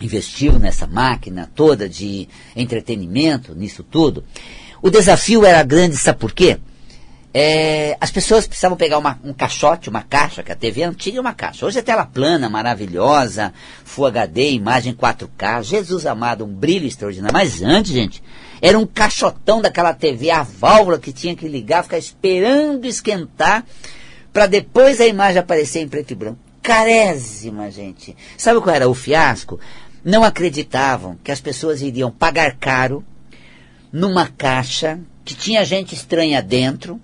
investiu 0.00 0.60
nessa 0.60 0.86
máquina 0.86 1.50
toda 1.52 1.88
de 1.88 2.28
entretenimento, 2.54 3.52
nisso 3.52 3.82
tudo, 3.82 4.22
o 4.80 4.88
desafio 4.88 5.44
era 5.44 5.64
grande, 5.64 5.96
sabe 5.96 6.20
por 6.20 6.30
quê? 6.30 6.56
É, 7.32 7.96
as 8.00 8.10
pessoas 8.10 8.46
precisavam 8.46 8.76
pegar 8.76 8.98
uma, 8.98 9.18
um 9.22 9.32
caixote, 9.32 9.88
uma 9.88 10.02
caixa, 10.02 10.42
que 10.42 10.50
a 10.50 10.56
TV 10.56 10.82
antiga 10.82 11.18
é 11.18 11.20
uma 11.20 11.32
caixa. 11.32 11.64
Hoje 11.64 11.78
é 11.78 11.82
tela 11.82 12.04
plana, 12.04 12.48
maravilhosa, 12.48 13.54
Full 13.84 14.06
HD, 14.06 14.50
imagem 14.50 14.92
4K, 14.92 15.62
Jesus 15.62 16.06
amado, 16.06 16.44
um 16.44 16.52
brilho 16.52 16.86
extraordinário. 16.86 17.32
Mas 17.32 17.62
antes, 17.62 17.92
gente, 17.92 18.22
era 18.60 18.76
um 18.76 18.86
caixotão 18.86 19.62
daquela 19.62 19.94
TV, 19.94 20.30
a 20.30 20.42
válvula 20.42 20.98
que 20.98 21.12
tinha 21.12 21.36
que 21.36 21.46
ligar, 21.46 21.84
ficar 21.84 21.98
esperando 21.98 22.84
esquentar, 22.84 23.64
para 24.32 24.46
depois 24.46 25.00
a 25.00 25.06
imagem 25.06 25.38
aparecer 25.38 25.80
em 25.80 25.88
preto 25.88 26.10
e 26.10 26.16
branco. 26.16 26.38
Carésima, 26.62 27.70
gente. 27.70 28.16
Sabe 28.36 28.60
qual 28.60 28.74
era 28.74 28.88
o 28.88 28.94
fiasco? 28.94 29.58
Não 30.04 30.24
acreditavam 30.24 31.16
que 31.22 31.30
as 31.30 31.40
pessoas 31.40 31.80
iriam 31.80 32.10
pagar 32.10 32.56
caro 32.56 33.04
numa 33.92 34.26
caixa 34.26 34.98
que 35.24 35.34
tinha 35.34 35.64
gente 35.64 35.94
estranha 35.94 36.42
dentro, 36.42 37.00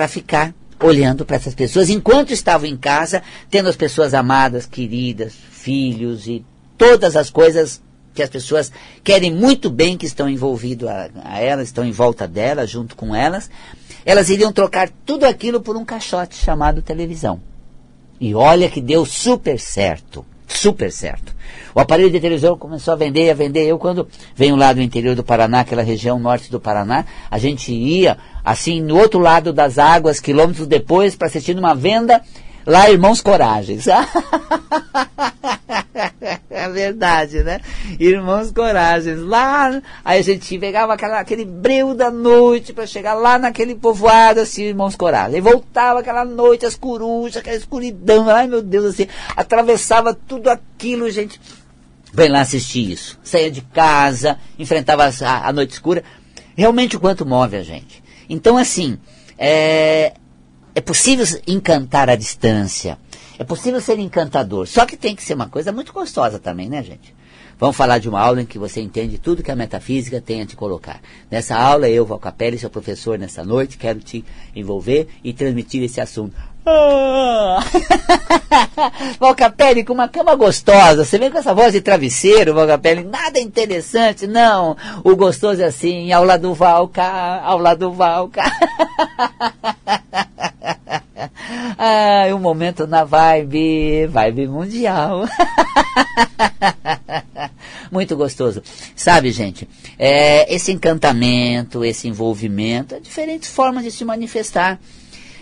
para 0.00 0.08
ficar 0.08 0.54
olhando 0.82 1.26
para 1.26 1.36
essas 1.36 1.54
pessoas 1.54 1.90
enquanto 1.90 2.32
estavam 2.32 2.66
em 2.66 2.74
casa, 2.74 3.22
tendo 3.50 3.68
as 3.68 3.76
pessoas 3.76 4.14
amadas, 4.14 4.64
queridas, 4.64 5.34
filhos 5.34 6.26
e 6.26 6.42
todas 6.78 7.16
as 7.16 7.28
coisas 7.28 7.82
que 8.14 8.22
as 8.22 8.30
pessoas 8.30 8.72
querem 9.04 9.30
muito 9.30 9.68
bem 9.68 9.98
que 9.98 10.06
estão 10.06 10.26
envolvidas 10.26 10.88
a, 10.88 11.10
a 11.22 11.38
elas, 11.38 11.68
estão 11.68 11.84
em 11.84 11.92
volta 11.92 12.26
delas, 12.26 12.70
junto 12.70 12.96
com 12.96 13.14
elas, 13.14 13.50
elas 14.06 14.30
iriam 14.30 14.50
trocar 14.50 14.88
tudo 15.04 15.24
aquilo 15.24 15.60
por 15.60 15.76
um 15.76 15.84
caixote 15.84 16.34
chamado 16.34 16.80
televisão. 16.80 17.42
E 18.18 18.34
olha 18.34 18.70
que 18.70 18.80
deu 18.80 19.04
super 19.04 19.60
certo 19.60 20.24
super 20.56 20.90
certo. 20.90 21.34
O 21.74 21.80
aparelho 21.80 22.10
de 22.10 22.20
televisão 22.20 22.56
começou 22.56 22.92
a 22.92 22.96
vender, 22.96 23.30
a 23.30 23.34
vender. 23.34 23.66
Eu, 23.66 23.78
quando 23.78 24.08
venho 24.34 24.56
lá 24.56 24.72
do 24.72 24.82
interior 24.82 25.14
do 25.14 25.22
Paraná, 25.22 25.60
aquela 25.60 25.82
região 25.82 26.18
norte 26.18 26.50
do 26.50 26.60
Paraná, 26.60 27.04
a 27.30 27.38
gente 27.38 27.72
ia, 27.72 28.18
assim, 28.44 28.80
no 28.80 28.98
outro 28.98 29.20
lado 29.20 29.52
das 29.52 29.78
águas, 29.78 30.20
quilômetros 30.20 30.66
depois, 30.66 31.14
para 31.14 31.28
assistir 31.28 31.56
uma 31.56 31.74
venda 31.74 32.20
lá, 32.70 32.90
Irmãos 32.90 33.20
Coragens. 33.20 33.86
é 36.48 36.68
verdade, 36.68 37.42
né? 37.42 37.60
Irmãos 37.98 38.50
Coragens, 38.52 39.20
lá, 39.20 39.82
aí 40.04 40.20
a 40.20 40.22
gente 40.22 40.58
pegava 40.58 40.94
aquela, 40.94 41.20
aquele 41.20 41.44
breu 41.44 41.94
da 41.94 42.10
noite 42.10 42.72
para 42.72 42.86
chegar 42.86 43.14
lá 43.14 43.38
naquele 43.38 43.74
povoado, 43.74 44.40
assim, 44.40 44.62
Irmãos 44.62 44.96
Coragens. 44.96 45.36
E 45.36 45.40
voltava 45.40 46.00
aquela 46.00 46.24
noite, 46.24 46.64
as 46.64 46.76
corujas, 46.76 47.38
aquela 47.38 47.56
escuridão, 47.56 48.28
ai 48.28 48.46
meu 48.46 48.62
Deus, 48.62 48.86
assim, 48.86 49.06
atravessava 49.36 50.14
tudo 50.14 50.48
aquilo, 50.48 51.10
gente. 51.10 51.40
Vem 52.12 52.28
lá 52.28 52.40
assistir 52.40 52.90
isso. 52.90 53.18
Saía 53.22 53.50
de 53.50 53.60
casa, 53.60 54.38
enfrentava 54.58 55.04
a, 55.04 55.48
a 55.48 55.52
noite 55.52 55.72
escura. 55.72 56.02
Realmente 56.56 56.96
o 56.96 57.00
quanto 57.00 57.24
move 57.24 57.56
a 57.56 57.62
gente. 57.62 58.02
Então, 58.28 58.56
assim, 58.56 58.98
é, 59.38 60.12
é 60.80 60.82
possível 60.82 61.26
encantar 61.46 62.08
a 62.08 62.16
distância. 62.16 62.96
É 63.38 63.44
possível 63.44 63.82
ser 63.82 63.98
encantador. 63.98 64.66
Só 64.66 64.86
que 64.86 64.96
tem 64.96 65.14
que 65.14 65.22
ser 65.22 65.34
uma 65.34 65.46
coisa 65.46 65.70
muito 65.70 65.92
gostosa 65.92 66.38
também, 66.38 66.70
né, 66.70 66.82
gente? 66.82 67.14
Vamos 67.58 67.76
falar 67.76 67.98
de 67.98 68.08
uma 68.08 68.18
aula 68.18 68.40
em 68.40 68.46
que 68.46 68.58
você 68.58 68.80
entende 68.80 69.18
tudo 69.18 69.42
que 69.42 69.50
a 69.50 69.56
metafísica 69.56 70.22
tem 70.22 70.40
a 70.40 70.46
te 70.46 70.56
colocar. 70.56 71.02
Nessa 71.30 71.54
aula, 71.54 71.86
eu, 71.86 72.06
Valcapelli, 72.06 72.58
seu 72.58 72.70
professor 72.70 73.18
nessa 73.18 73.44
noite, 73.44 73.76
quero 73.76 74.00
te 74.00 74.24
envolver 74.56 75.06
e 75.22 75.34
transmitir 75.34 75.82
esse 75.82 76.00
assunto. 76.00 76.34
Ah! 76.64 77.62
Valcapelli, 79.20 79.84
com 79.84 79.92
uma 79.92 80.08
cama 80.08 80.34
gostosa, 80.34 81.04
você 81.04 81.18
vem 81.18 81.30
com 81.30 81.36
essa 81.36 81.54
voz 81.54 81.74
de 81.74 81.82
travesseiro, 81.82 82.54
Valcapelli, 82.54 83.04
nada 83.04 83.38
interessante, 83.38 84.26
não. 84.26 84.78
O 85.04 85.14
gostoso 85.14 85.60
é 85.60 85.66
assim, 85.66 86.10
ao 86.10 86.24
lado 86.24 86.48
do 86.48 86.54
Valca, 86.54 87.04
ao 87.42 87.58
lado 87.58 87.80
do 87.80 87.92
Valca. 87.92 88.44
um 92.34 92.38
momento 92.38 92.86
na 92.86 93.04
vibe, 93.04 94.06
vibe 94.06 94.48
mundial. 94.48 95.24
Muito 97.90 98.16
gostoso. 98.16 98.62
Sabe, 98.94 99.32
gente, 99.32 99.68
é, 99.98 100.54
esse 100.54 100.70
encantamento, 100.70 101.84
esse 101.84 102.08
envolvimento, 102.08 102.94
é 102.94 103.00
diferentes 103.00 103.50
formas 103.50 103.84
de 103.84 103.90
se 103.90 104.04
manifestar. 104.04 104.78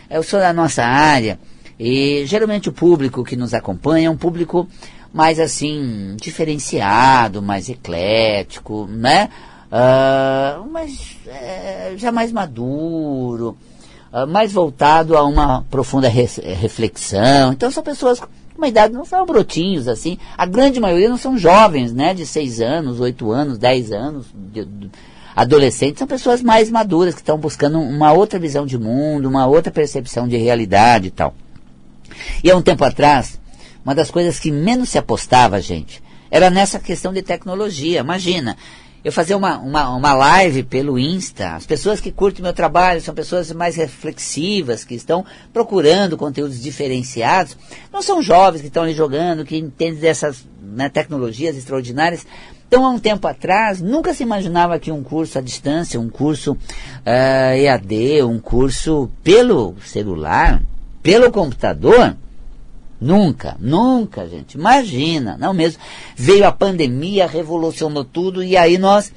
Eu 0.08 0.22
sou 0.22 0.40
da 0.40 0.52
nossa 0.52 0.82
área 0.82 1.38
e 1.78 2.24
geralmente 2.26 2.68
o 2.68 2.72
público 2.72 3.22
que 3.22 3.36
nos 3.36 3.52
acompanha 3.52 4.08
é 4.08 4.10
um 4.10 4.16
público 4.16 4.66
mais 5.12 5.38
assim, 5.38 6.16
diferenciado, 6.20 7.42
mais 7.42 7.68
eclético, 7.68 8.86
né? 8.86 9.28
Uh, 9.70 10.66
mas 10.70 11.16
é, 11.26 11.92
já 11.96 12.10
mais 12.10 12.32
maduro, 12.32 13.56
uh, 14.12 14.26
mais 14.26 14.52
voltado 14.52 15.16
a 15.16 15.24
uma 15.24 15.62
profunda 15.70 16.08
re 16.08 16.28
reflexão. 16.42 17.52
Então 17.52 17.70
são 17.70 17.82
pessoas 17.82 18.20
com 18.20 18.28
uma 18.56 18.68
idade, 18.68 18.92
não 18.92 19.04
são 19.04 19.24
brotinhos 19.24 19.86
assim. 19.86 20.18
A 20.36 20.44
grande 20.44 20.80
maioria 20.80 21.08
não 21.08 21.16
são 21.16 21.38
jovens, 21.38 21.92
né? 21.92 22.12
De 22.12 22.26
6 22.26 22.60
anos, 22.60 23.00
8 23.00 23.30
anos, 23.30 23.58
10 23.58 23.92
anos. 23.92 24.26
De, 24.34 24.64
de, 24.64 24.90
adolescentes 25.36 26.00
são 26.00 26.08
pessoas 26.08 26.42
mais 26.42 26.68
maduras, 26.68 27.14
que 27.14 27.20
estão 27.20 27.38
buscando 27.38 27.80
uma 27.80 28.12
outra 28.12 28.40
visão 28.40 28.66
de 28.66 28.76
mundo, 28.76 29.28
uma 29.28 29.46
outra 29.46 29.70
percepção 29.70 30.26
de 30.26 30.36
realidade 30.36 31.06
e 31.06 31.10
tal. 31.12 31.32
E 32.42 32.50
há 32.50 32.56
um 32.56 32.62
tempo 32.62 32.82
atrás, 32.84 33.38
uma 33.84 33.94
das 33.94 34.10
coisas 34.10 34.40
que 34.40 34.50
menos 34.50 34.88
se 34.88 34.98
apostava, 34.98 35.60
gente, 35.60 36.02
era 36.28 36.50
nessa 36.50 36.80
questão 36.80 37.12
de 37.12 37.22
tecnologia. 37.22 38.00
Imagina, 38.00 38.56
eu 39.04 39.12
fazer 39.12 39.34
uma, 39.34 39.58
uma, 39.58 39.88
uma 39.90 40.12
live 40.12 40.62
pelo 40.62 40.98
Insta, 40.98 41.54
as 41.54 41.66
pessoas 41.66 42.00
que 42.00 42.10
curtem 42.10 42.42
meu 42.42 42.52
trabalho 42.52 43.00
são 43.00 43.14
pessoas 43.14 43.52
mais 43.52 43.76
reflexivas, 43.76 44.84
que 44.84 44.94
estão 44.94 45.24
procurando 45.52 46.16
conteúdos 46.16 46.60
diferenciados, 46.60 47.56
não 47.92 48.02
são 48.02 48.20
jovens 48.20 48.60
que 48.60 48.66
estão 48.66 48.82
ali 48.82 48.94
jogando, 48.94 49.44
que 49.44 49.56
entendem 49.56 50.00
dessas 50.00 50.44
né, 50.60 50.88
tecnologias 50.88 51.56
extraordinárias, 51.56 52.26
então, 52.68 52.84
há 52.84 52.90
um 52.90 52.98
tempo 52.98 53.26
atrás, 53.26 53.80
nunca 53.80 54.12
se 54.12 54.22
imaginava 54.22 54.78
que 54.78 54.92
um 54.92 55.02
curso 55.02 55.38
à 55.38 55.40
distância, 55.40 55.98
um 55.98 56.10
curso 56.10 56.52
uh, 56.52 56.56
eh, 57.06 57.62
EAD, 57.62 58.22
um 58.24 58.38
curso 58.38 59.08
pelo 59.24 59.74
celular, 59.82 60.60
pelo 61.02 61.32
computador, 61.32 62.14
nunca, 63.00 63.56
nunca, 63.60 64.26
gente. 64.28 64.54
Imagina, 64.54 65.36
não 65.38 65.52
mesmo. 65.52 65.80
Veio 66.16 66.46
a 66.46 66.52
pandemia, 66.52 67.26
revolucionou 67.26 68.04
tudo 68.04 68.42
e 68.42 68.56
aí 68.56 68.78
nós 68.78 69.12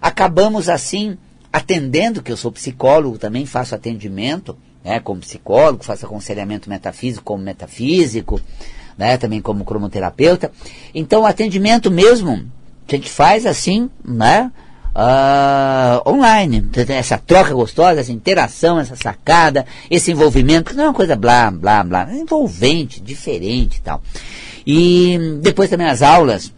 acabamos 0.00 0.68
assim 0.68 1.16
atendendo, 1.52 2.22
que 2.22 2.32
eu 2.32 2.36
sou 2.36 2.50
psicólogo, 2.50 3.16
também 3.16 3.46
faço 3.46 3.74
atendimento, 3.74 4.56
né, 4.84 4.98
como 4.98 5.20
psicólogo, 5.20 5.84
faço 5.84 6.04
aconselhamento 6.04 6.68
metafísico 6.68 7.24
como 7.24 7.42
metafísico, 7.42 8.40
né, 8.98 9.16
também 9.16 9.40
como 9.40 9.64
cromoterapeuta. 9.64 10.50
Então, 10.92 11.24
atendimento 11.24 11.90
mesmo 11.90 12.44
a 12.88 12.96
gente 12.96 13.08
faz 13.08 13.46
assim, 13.46 13.88
né? 14.04 14.52
Uh, 14.94 16.08
online, 16.08 16.70
essa 16.88 17.18
troca 17.18 17.52
gostosa, 17.52 17.98
essa 17.98 18.12
interação, 18.12 18.78
essa 18.78 18.94
sacada, 18.94 19.66
esse 19.90 20.12
envolvimento, 20.12 20.70
que 20.70 20.76
não 20.76 20.84
é 20.84 20.86
uma 20.86 20.94
coisa 20.94 21.16
blá, 21.16 21.50
blá, 21.50 21.82
blá, 21.82 22.08
é 22.08 22.16
envolvente, 22.16 23.00
diferente 23.00 23.78
e 23.78 23.80
tal. 23.80 24.00
E 24.64 25.18
depois 25.42 25.68
também 25.68 25.88
as 25.88 26.00
aulas, 26.00 26.52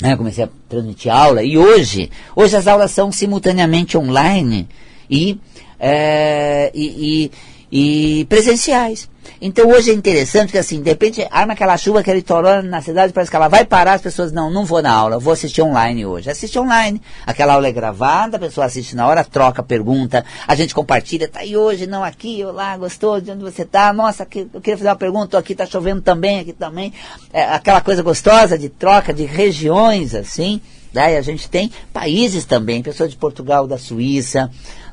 né, 0.00 0.16
comecei 0.16 0.42
a 0.42 0.48
transmitir 0.68 1.12
aula, 1.12 1.44
e 1.44 1.56
hoje, 1.56 2.10
hoje 2.34 2.56
as 2.56 2.66
aulas 2.66 2.90
são 2.90 3.12
simultaneamente 3.12 3.96
online 3.96 4.68
e, 5.08 5.38
é, 5.78 6.68
e, 6.74 6.86
e, 7.26 7.30
e 7.72 8.26
presenciais. 8.28 9.08
Então 9.40 9.68
hoje 9.70 9.90
é 9.90 9.94
interessante 9.94 10.52
que 10.52 10.58
assim, 10.58 10.82
de 10.82 10.90
repente 10.90 11.26
arma 11.30 11.54
aquela 11.54 11.76
chuva, 11.78 12.00
aquele 12.00 12.20
toró 12.20 12.60
na 12.60 12.82
cidade, 12.82 13.12
parece 13.12 13.30
que 13.30 13.36
ela 13.36 13.48
vai 13.48 13.64
parar, 13.64 13.94
as 13.94 14.02
pessoas, 14.02 14.30
não, 14.30 14.50
não 14.50 14.64
vou 14.64 14.82
na 14.82 14.92
aula, 14.92 15.18
vou 15.18 15.32
assistir 15.32 15.62
online 15.62 16.04
hoje. 16.04 16.30
Assiste 16.30 16.58
online. 16.58 17.00
Aquela 17.26 17.54
aula 17.54 17.66
é 17.66 17.72
gravada, 17.72 18.36
a 18.36 18.40
pessoa 18.40 18.66
assiste 18.66 18.94
na 18.94 19.06
hora, 19.06 19.24
troca, 19.24 19.62
pergunta, 19.62 20.24
a 20.46 20.54
gente 20.54 20.74
compartilha, 20.74 21.26
tá 21.26 21.40
aí 21.40 21.56
hoje, 21.56 21.86
não 21.86 22.04
aqui, 22.04 22.44
olá, 22.44 22.76
gostou, 22.76 23.20
de 23.20 23.30
onde 23.30 23.42
você 23.42 23.64
tá? 23.64 23.92
Nossa, 23.92 24.24
aqui, 24.24 24.46
eu 24.52 24.60
queria 24.60 24.76
fazer 24.76 24.90
uma 24.90 24.96
pergunta, 24.96 25.38
aqui 25.38 25.54
tá 25.54 25.64
chovendo 25.64 26.02
também, 26.02 26.40
aqui 26.40 26.52
também. 26.52 26.92
É, 27.32 27.44
aquela 27.44 27.80
coisa 27.80 28.02
gostosa 28.02 28.58
de 28.58 28.68
troca 28.68 29.14
de 29.14 29.24
regiões, 29.24 30.14
assim. 30.14 30.60
Né? 30.92 31.14
E 31.14 31.16
a 31.16 31.22
gente 31.22 31.48
tem 31.48 31.72
países 31.92 32.44
também, 32.44 32.82
pessoas 32.82 33.10
de 33.10 33.16
Portugal, 33.16 33.66
da 33.66 33.78
Suíça, 33.78 34.50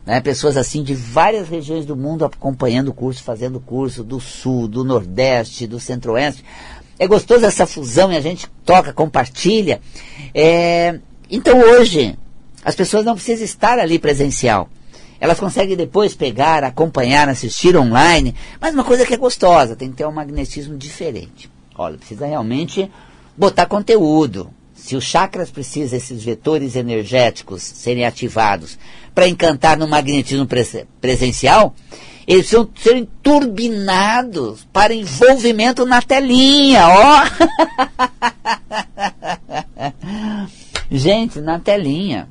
né, 0.09 0.19
pessoas 0.19 0.57
assim 0.57 0.81
de 0.81 0.95
várias 0.95 1.47
regiões 1.47 1.85
do 1.85 1.95
mundo 1.95 2.25
acompanhando 2.25 2.87
o 2.87 2.93
curso, 2.93 3.21
fazendo 3.21 3.57
o 3.57 3.61
curso, 3.61 4.03
do 4.03 4.19
sul, 4.19 4.67
do 4.67 4.83
nordeste, 4.83 5.67
do 5.67 5.79
centro-oeste. 5.79 6.43
É 6.97 7.07
gostoso 7.07 7.45
essa 7.45 7.67
fusão 7.67 8.11
e 8.11 8.17
a 8.17 8.19
gente 8.19 8.47
toca, 8.65 8.91
compartilha. 8.91 9.79
É, 10.33 10.99
então 11.29 11.59
hoje, 11.59 12.17
as 12.65 12.73
pessoas 12.75 13.05
não 13.05 13.13
precisam 13.13 13.45
estar 13.45 13.77
ali 13.77 13.99
presencial. 13.99 14.67
Elas 15.19 15.39
conseguem 15.39 15.77
depois 15.77 16.15
pegar, 16.15 16.63
acompanhar, 16.63 17.29
assistir 17.29 17.77
online, 17.77 18.33
mas 18.59 18.73
uma 18.73 18.83
coisa 18.83 19.05
que 19.05 19.13
é 19.13 19.17
gostosa, 19.17 19.75
tem 19.75 19.91
que 19.91 19.97
ter 19.97 20.07
um 20.07 20.11
magnetismo 20.11 20.75
diferente. 20.75 21.51
Olha, 21.77 21.99
precisa 21.99 22.25
realmente 22.25 22.89
botar 23.37 23.67
conteúdo, 23.67 24.49
se 24.89 24.95
os 24.95 25.03
chakras 25.03 25.51
precisam, 25.51 25.95
esses 25.95 26.23
vetores 26.23 26.75
energéticos, 26.75 27.61
serem 27.61 28.05
ativados 28.05 28.79
para 29.13 29.27
encantar 29.27 29.77
no 29.77 29.87
magnetismo 29.87 30.47
presencial, 30.99 31.75
eles 32.25 32.47
precisam 32.47 32.67
serem 32.75 33.07
turbinados 33.21 34.67
para 34.73 34.91
envolvimento 34.91 35.85
na 35.85 36.01
telinha, 36.01 36.87
ó! 36.87 37.23
Gente, 40.89 41.39
na 41.39 41.59
telinha. 41.59 42.27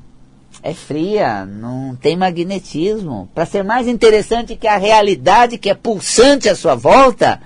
É 0.61 0.73
fria, 0.73 1.45
não 1.45 1.95
tem 1.95 2.17
magnetismo. 2.17 3.29
Para 3.33 3.45
ser 3.45 3.63
mais 3.63 3.87
interessante 3.87 4.57
que 4.57 4.67
a 4.67 4.75
realidade 4.75 5.57
que 5.57 5.69
é 5.69 5.73
pulsante 5.73 6.49
à 6.49 6.55
sua 6.57 6.75
volta, 6.75 7.41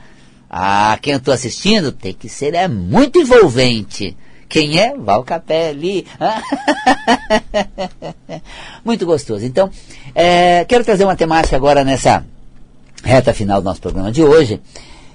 ah, 0.50 0.98
quem 1.00 1.14
eu 1.14 1.20
estou 1.20 1.32
assistindo 1.32 1.92
tem 1.92 2.16
que 2.16 2.28
ser 2.28 2.56
é 2.56 2.68
muito 2.68 3.20
envolvente. 3.20 4.18
Quem 4.54 4.80
é? 4.80 4.96
Val 4.96 5.24
Capelli. 5.24 6.06
Muito 8.86 9.04
gostoso. 9.04 9.44
Então, 9.44 9.68
é, 10.14 10.64
quero 10.66 10.84
trazer 10.84 11.06
uma 11.06 11.16
temática 11.16 11.56
agora 11.56 11.84
nessa 11.84 12.24
reta 13.04 13.34
final 13.34 13.60
do 13.60 13.66
nosso 13.66 13.82
programa 13.82 14.12
de 14.12 14.24
hoje, 14.24 14.62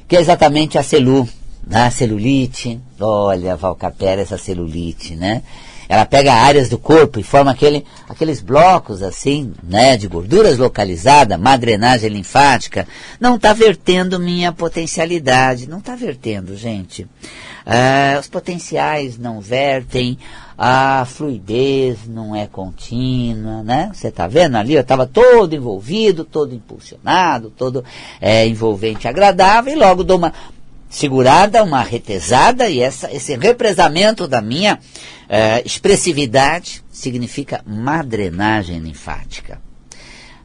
que 0.09 0.16
é 0.16 0.20
exatamente 0.20 0.77
a 0.77 0.83
celu, 0.83 1.29
né? 1.64 1.83
a 1.83 1.90
celulite. 1.92 2.81
Olha, 2.98 3.55
Val 3.55 3.77
Capelli, 3.77 4.22
essa 4.22 4.37
celulite, 4.37 5.14
né? 5.14 5.44
Ela 5.88 6.05
pega 6.05 6.35
áreas 6.35 6.68
do 6.68 6.77
corpo 6.77 7.20
e 7.20 7.22
forma 7.22 7.53
aquele, 7.53 7.85
aqueles 8.09 8.42
blocos 8.42 9.03
assim, 9.03 9.55
né, 9.62 9.96
de 9.96 10.07
gorduras 10.07 10.59
localizada, 10.59 11.38
má 11.38 11.57
drenagem 11.57 12.11
linfática. 12.11 12.87
Não 13.18 13.37
está 13.37 13.55
vertendo 13.55 14.20
minha 14.20 14.53
potencialidade, 14.53 15.66
não 15.66 15.79
está 15.79 15.96
vertendo, 15.96 16.55
gente. 16.57 17.07
Ah, 17.70 18.16
os 18.18 18.26
potenciais 18.26 19.18
não 19.18 19.42
vertem, 19.42 20.16
a 20.57 21.04
fluidez 21.04 21.98
não 22.09 22.35
é 22.35 22.46
contínua, 22.46 23.62
né? 23.62 23.90
Você 23.92 24.09
está 24.09 24.26
vendo 24.26 24.57
ali? 24.57 24.72
Eu 24.72 24.81
estava 24.81 25.07
todo 25.07 25.54
envolvido, 25.54 26.24
todo 26.24 26.54
impulsionado, 26.54 27.50
todo 27.50 27.85
é, 28.22 28.46
envolvente, 28.46 29.07
agradável, 29.07 29.70
e 29.70 29.76
logo 29.76 30.02
dou 30.02 30.16
uma 30.16 30.33
segurada, 30.88 31.62
uma 31.62 31.83
retesada, 31.83 32.70
e 32.70 32.81
essa, 32.81 33.12
esse 33.12 33.37
represamento 33.37 34.26
da 34.26 34.40
minha 34.40 34.78
é, 35.28 35.62
expressividade 35.62 36.83
significa 36.90 37.62
má 37.66 38.00
drenagem 38.00 38.78
linfática. 38.78 39.61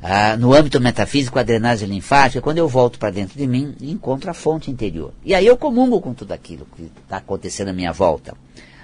Ah, 0.05 0.35
no 0.35 0.53
âmbito 0.53 0.81
metafísico, 0.81 1.39
a 1.39 1.43
drenagem 1.43 1.87
linfática, 1.87 2.41
quando 2.41 2.57
eu 2.57 2.67
volto 2.67 2.99
para 2.99 3.09
dentro 3.09 3.37
de 3.37 3.47
mim, 3.47 3.73
encontro 3.79 4.29
a 4.29 4.33
fonte 4.33 4.69
interior. 4.69 5.13
E 5.23 5.33
aí 5.33 5.47
eu 5.47 5.55
comungo 5.55 6.01
com 6.01 6.13
tudo 6.13 6.33
aquilo 6.33 6.67
que 6.75 6.91
está 7.01 7.17
acontecendo 7.17 7.69
à 7.69 7.73
minha 7.73 7.93
volta. 7.93 8.35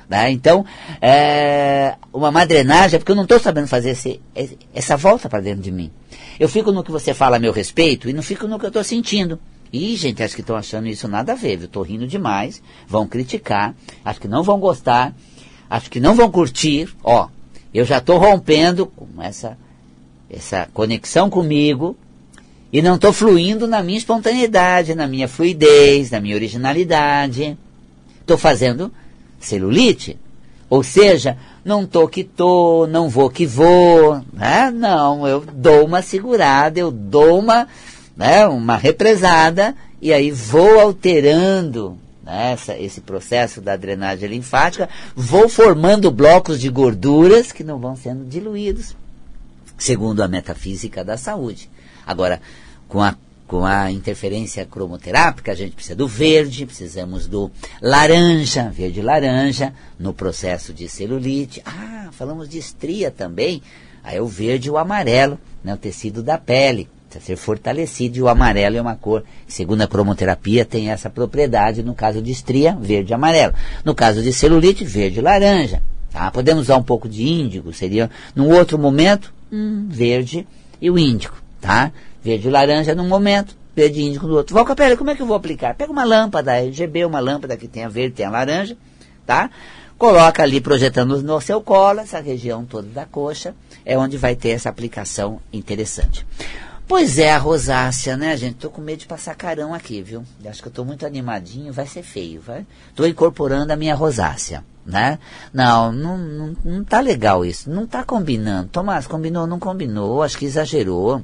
Né? 0.08 0.32
Então, 0.32 0.66
é, 1.02 1.96
uma 2.14 2.46
drenagem 2.46 2.96
é 2.96 3.00
porque 3.00 3.12
eu 3.12 3.18
não 3.18 3.24
estou 3.24 3.38
sabendo 3.38 3.68
fazer 3.68 3.90
esse, 3.90 4.22
essa 4.74 4.96
volta 4.96 5.28
para 5.28 5.42
dentro 5.42 5.62
de 5.62 5.74
mim. 5.74 5.92
Eu 6.40 6.48
fico 6.48 6.72
no 6.72 6.86
que 6.86 6.92
você 6.92 7.14
fala 7.14 7.36
a 7.36 7.40
meu 7.40 7.52
respeito 7.52 8.10
e 8.10 8.14
não 8.14 8.24
fico 8.24 8.48
no 8.48 8.58
que 8.58 8.66
eu 8.66 8.70
estou 8.70 8.84
sentindo. 8.84 9.38
E, 9.74 9.98
gente, 9.98 10.24
acho 10.24 10.36
que 10.36 10.42
estão 10.42 10.56
achando 10.56 10.88
isso 10.88 11.06
nada 11.10 11.34
a 11.34 11.36
ver, 11.36 11.60
eu 11.60 11.66
estou 11.66 11.84
rindo 11.84 12.08
demais, 12.08 12.64
vão 12.88 13.06
criticar, 13.06 13.76
acho 14.06 14.22
que 14.22 14.28
não 14.28 14.42
vão 14.42 14.58
gostar, 14.58 15.14
acho 15.70 15.92
que 15.92 16.00
não 16.00 16.16
vão 16.16 16.32
curtir, 16.32 16.90
ó, 17.04 17.28
eu 17.74 17.84
já 17.84 17.98
estou 18.00 18.18
rompendo 18.18 18.88
com 18.88 19.22
essa 19.22 19.58
essa 20.30 20.68
conexão 20.74 21.30
comigo 21.30 21.98
e 22.72 22.82
não 22.82 22.96
estou 22.96 23.12
fluindo 23.12 23.68
na 23.68 23.82
minha 23.82 23.98
espontaneidade, 23.98 24.94
na 24.94 25.08
minha 25.08 25.28
fluidez, 25.28 26.12
na 26.12 26.20
minha 26.20 26.36
originalidade. 26.36 27.58
Estou 28.22 28.38
fazendo 28.38 28.92
celulite. 29.40 30.20
Ou 30.70 30.84
seja, 30.84 31.36
não 31.66 31.84
tô 31.88 32.08
que 32.08 32.24
tô, 32.24 32.86
não 32.86 33.10
vou 33.10 33.28
que 33.28 33.48
vou, 33.48 34.22
né? 34.32 34.70
Não, 34.70 35.28
eu 35.28 35.44
dou 35.52 35.84
uma 35.84 36.04
segurada, 36.04 36.80
eu 36.80 36.92
dou 36.92 37.40
uma, 37.40 37.68
né, 38.16 38.46
uma 38.46 38.78
represada 38.78 39.76
e 40.00 40.14
aí 40.14 40.30
vou 40.30 40.80
alterando 40.80 41.98
né, 42.24 42.52
essa, 42.52 42.78
esse 42.78 43.02
processo 43.02 43.60
da 43.62 43.76
drenagem 43.76 44.30
linfática, 44.30 44.88
vou 45.16 45.50
formando 45.50 46.12
blocos 46.12 46.62
de 46.62 46.70
gorduras 46.70 47.52
que 47.52 47.64
não 47.64 47.80
vão 47.80 47.96
sendo 47.96 48.24
diluídos 48.26 48.96
segundo 49.80 50.22
a 50.22 50.28
metafísica 50.28 51.04
da 51.04 51.18
saúde. 51.18 51.70
Agora, 52.06 52.42
com 52.88 53.02
a, 53.02 53.16
com 53.48 53.66
a 53.66 53.92
interferência 53.92 54.66
cromoterápica, 54.66 55.52
a 55.52 55.56
gente 55.56 55.74
precisa 55.74 55.96
do 55.96 56.08
verde, 56.08 56.66
precisamos 56.66 57.26
do 57.26 57.50
laranja, 57.82 58.70
verde-laranja, 58.70 59.74
no 59.98 60.14
processo 60.14 60.74
de 60.74 60.88
celulite. 60.88 61.62
Ah, 61.66 62.10
falamos 62.12 62.48
de 62.48 62.60
estria 62.60 63.10
também. 63.10 63.64
Aí 64.04 64.18
é 64.18 64.22
o 64.22 64.28
verde 64.28 64.68
e 64.68 64.72
o 64.72 64.78
amarelo, 64.78 65.40
né, 65.64 65.74
o 65.74 65.78
tecido 65.78 66.22
da 66.22 66.38
pele. 66.38 66.90
Precisa 67.10 67.26
ser 67.26 67.36
fortalecido 67.38 68.18
e 68.18 68.22
o 68.22 68.28
amarelo 68.28 68.78
é 68.78 68.82
uma 68.82 68.96
cor, 68.96 69.24
segundo 69.48 69.82
a 69.82 69.88
cromoterapia, 69.88 70.64
tem 70.64 70.92
essa 70.92 71.10
propriedade 71.10 71.82
no 71.82 71.96
caso 71.96 72.22
de 72.22 72.32
estria, 72.32 72.78
verde 72.80 73.12
e 73.12 73.16
amarelo. 73.16 73.54
No 73.84 73.96
caso 73.96 74.22
de 74.22 74.32
celulite, 74.32 74.86
verde 74.86 75.18
e 75.18 75.22
laranja. 75.22 75.82
Tá? 76.12 76.30
Podemos 76.32 76.64
usar 76.64 76.78
um 76.78 76.84
pouco 76.84 77.10
de 77.10 77.28
índigo, 77.28 77.74
seria 77.74 78.10
num 78.36 78.52
outro 78.52 78.78
momento, 78.78 79.34
Hum, 79.52 79.88
verde 79.90 80.48
e 80.82 80.90
o 80.90 80.98
índico, 80.98 81.42
tá? 81.60 81.92
Verde 82.24 82.48
e 82.48 82.52
laranja 82.52 82.94
num 82.94 83.08
momento, 83.08 83.56
verde 83.76 84.00
e 84.00 84.08
índico 84.08 84.28
no 84.28 84.36
outro. 84.36 84.54
Valcapelli, 84.54 84.98
como 84.98 85.10
é 85.10 85.16
que 85.16 85.22
eu 85.22 85.26
vou 85.26 85.36
aplicar? 85.36 85.76
Pega 85.76 85.92
uma 85.92 86.04
lâmpada 86.04 86.60
RGB, 86.60 87.06
uma 87.06 87.20
lâmpada 87.20 87.58
que 87.58 87.68
tenha 87.68 87.90
verde, 87.90 88.16
tenha 88.16 88.30
laranja, 88.30 88.78
tá? 89.26 89.50
Coloca 89.98 90.44
ali 90.44 90.62
projetando 90.62 91.22
no 91.22 91.42
seu 91.42 91.62
colo, 91.62 92.00
essa 92.00 92.22
região 92.22 92.64
toda 92.64 92.88
da 92.88 93.06
coxa, 93.06 93.54
é 93.86 93.98
onde 93.98 94.18
vai 94.18 94.36
ter 94.36 94.52
essa 94.52 94.70
aplicação 94.70 95.42
interessante. 95.52 96.26
Pois 96.90 97.20
é, 97.20 97.32
a 97.32 97.38
rosácea, 97.38 98.18
né, 98.18 98.36
gente? 98.36 98.56
Tô 98.56 98.70
com 98.70 98.82
medo 98.82 99.00
de 99.00 99.06
passar 99.06 99.36
carão 99.36 99.74
aqui, 99.74 100.02
viu? 100.02 100.26
Acho 100.46 100.62
que 100.62 100.68
eu 100.68 100.74
tô 100.74 100.84
muito 100.84 101.06
animadinho, 101.06 101.72
vai 101.72 101.86
ser 101.88 102.04
feio, 102.04 102.42
vai? 102.42 102.66
Tô 102.96 103.06
incorporando 103.06 103.72
a 103.72 103.78
minha 103.78 103.96
rosácea 103.96 104.64
né? 104.90 105.20
Não, 105.54 105.92
não, 105.92 106.18
não, 106.18 106.56
não 106.66 106.84
tá 106.84 107.00
legal 107.00 107.46
isso, 107.46 107.70
não 107.70 107.86
tá 107.86 108.04
combinando. 108.04 108.70
Tomás, 108.70 109.06
combinou, 109.06 109.46
não 109.46 109.60
combinou, 109.60 110.24
acho 110.24 110.38
que 110.38 110.46
exagerou. 110.46 111.22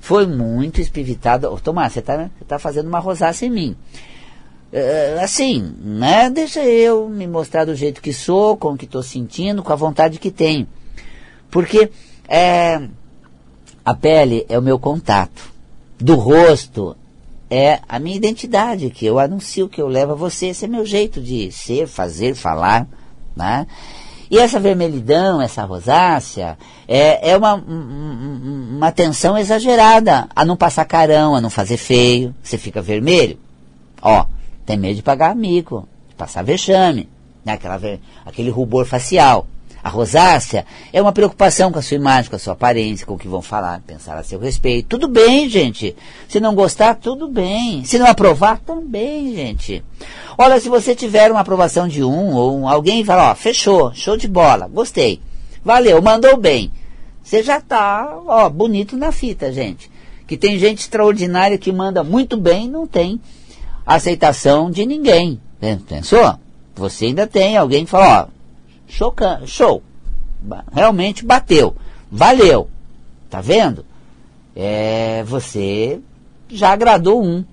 Foi 0.00 0.26
muito 0.26 0.80
espivitado. 0.80 1.60
Tomás, 1.62 1.92
você 1.92 2.00
tá, 2.00 2.30
você 2.38 2.44
tá 2.46 2.58
fazendo 2.58 2.86
uma 2.86 3.00
rosácea 3.00 3.46
em 3.46 3.50
mim. 3.50 3.76
Uh, 4.72 5.20
assim, 5.20 5.74
né? 5.80 6.30
Deixa 6.30 6.64
eu 6.64 7.08
me 7.08 7.26
mostrar 7.26 7.64
do 7.64 7.74
jeito 7.74 8.00
que 8.00 8.12
sou, 8.12 8.56
com 8.56 8.74
o 8.74 8.76
que 8.76 8.84
estou 8.84 9.02
sentindo, 9.02 9.62
com 9.62 9.72
a 9.72 9.76
vontade 9.76 10.20
que 10.20 10.30
tenho. 10.30 10.68
Porque 11.50 11.90
é, 12.28 12.80
a 13.84 13.94
pele 13.94 14.46
é 14.48 14.58
o 14.58 14.62
meu 14.62 14.78
contato. 14.78 15.50
Do 15.98 16.14
rosto 16.14 16.96
é 17.50 17.80
a 17.88 17.98
minha 17.98 18.16
identidade, 18.16 18.90
que 18.90 19.04
eu 19.04 19.18
anuncio, 19.18 19.68
que 19.68 19.80
eu 19.80 19.88
levo 19.88 20.12
a 20.12 20.14
você. 20.14 20.46
Esse 20.46 20.64
é 20.64 20.68
meu 20.68 20.86
jeito 20.86 21.20
de 21.20 21.50
ser, 21.50 21.86
fazer, 21.86 22.34
falar. 22.34 22.86
Né? 23.34 23.66
E 24.30 24.38
essa 24.38 24.60
vermelhidão, 24.60 25.42
essa 25.42 25.64
rosácea, 25.64 26.56
é, 26.86 27.30
é 27.30 27.36
uma, 27.36 27.54
uma 27.54 28.92
tensão 28.92 29.36
exagerada 29.36 30.28
a 30.34 30.44
não 30.44 30.56
passar 30.56 30.84
carão, 30.84 31.34
a 31.34 31.40
não 31.40 31.50
fazer 31.50 31.76
feio. 31.76 32.34
Você 32.40 32.56
fica 32.56 32.80
vermelho. 32.80 33.38
Ó, 34.00 34.24
tem 34.64 34.76
medo 34.76 34.94
de 34.94 35.02
pagar 35.02 35.30
amigo, 35.30 35.88
de 36.08 36.14
passar 36.14 36.44
vexame, 36.44 37.08
né? 37.44 37.54
Aquela, 37.54 37.80
aquele 38.24 38.50
rubor 38.50 38.86
facial. 38.86 39.46
A 39.82 39.88
rosácea 39.88 40.66
é 40.92 41.00
uma 41.00 41.12
preocupação 41.12 41.72
com 41.72 41.78
a 41.78 41.82
sua 41.82 41.94
imagem, 41.96 42.28
com 42.28 42.36
a 42.36 42.38
sua 42.38 42.52
aparência, 42.52 43.06
com 43.06 43.14
o 43.14 43.18
que 43.18 43.28
vão 43.28 43.40
falar, 43.40 43.80
pensar 43.86 44.18
a 44.18 44.22
seu 44.22 44.38
respeito. 44.38 44.88
Tudo 44.88 45.08
bem, 45.08 45.48
gente. 45.48 45.96
Se 46.28 46.38
não 46.38 46.54
gostar, 46.54 46.96
tudo 46.96 47.26
bem. 47.28 47.82
Se 47.84 47.98
não 47.98 48.06
aprovar, 48.06 48.60
também, 48.60 49.34
gente. 49.34 49.82
Olha, 50.36 50.60
se 50.60 50.68
você 50.68 50.94
tiver 50.94 51.30
uma 51.30 51.40
aprovação 51.40 51.88
de 51.88 52.04
um 52.04 52.34
ou 52.34 52.58
um, 52.58 52.68
alguém 52.68 53.04
fala, 53.04 53.30
ó, 53.30 53.34
fechou, 53.34 53.94
show 53.94 54.16
de 54.16 54.28
bola, 54.28 54.68
gostei. 54.68 55.20
Valeu, 55.64 56.00
mandou 56.02 56.36
bem. 56.36 56.70
Você 57.22 57.42
já 57.42 57.58
está, 57.58 58.18
ó, 58.26 58.48
bonito 58.48 58.96
na 58.96 59.12
fita, 59.12 59.52
gente. 59.52 59.90
Que 60.26 60.36
tem 60.36 60.58
gente 60.58 60.80
extraordinária 60.80 61.58
que 61.58 61.72
manda 61.72 62.04
muito 62.04 62.36
bem, 62.36 62.68
não 62.68 62.86
tem 62.86 63.20
aceitação 63.86 64.70
de 64.70 64.84
ninguém. 64.84 65.40
Pensou? 65.88 66.38
Você 66.74 67.06
ainda 67.06 67.26
tem 67.26 67.56
alguém 67.56 67.84
que 67.84 67.90
fala, 67.90 68.28
ó, 68.28 68.39
Chocando, 68.90 69.46
show. 69.46 69.82
Realmente 70.72 71.24
bateu. 71.24 71.76
Valeu. 72.10 72.68
Tá 73.30 73.40
vendo? 73.40 73.84
É, 74.54 75.22
você 75.24 76.00
já 76.48 76.72
agradou 76.72 77.22
um. 77.22 77.44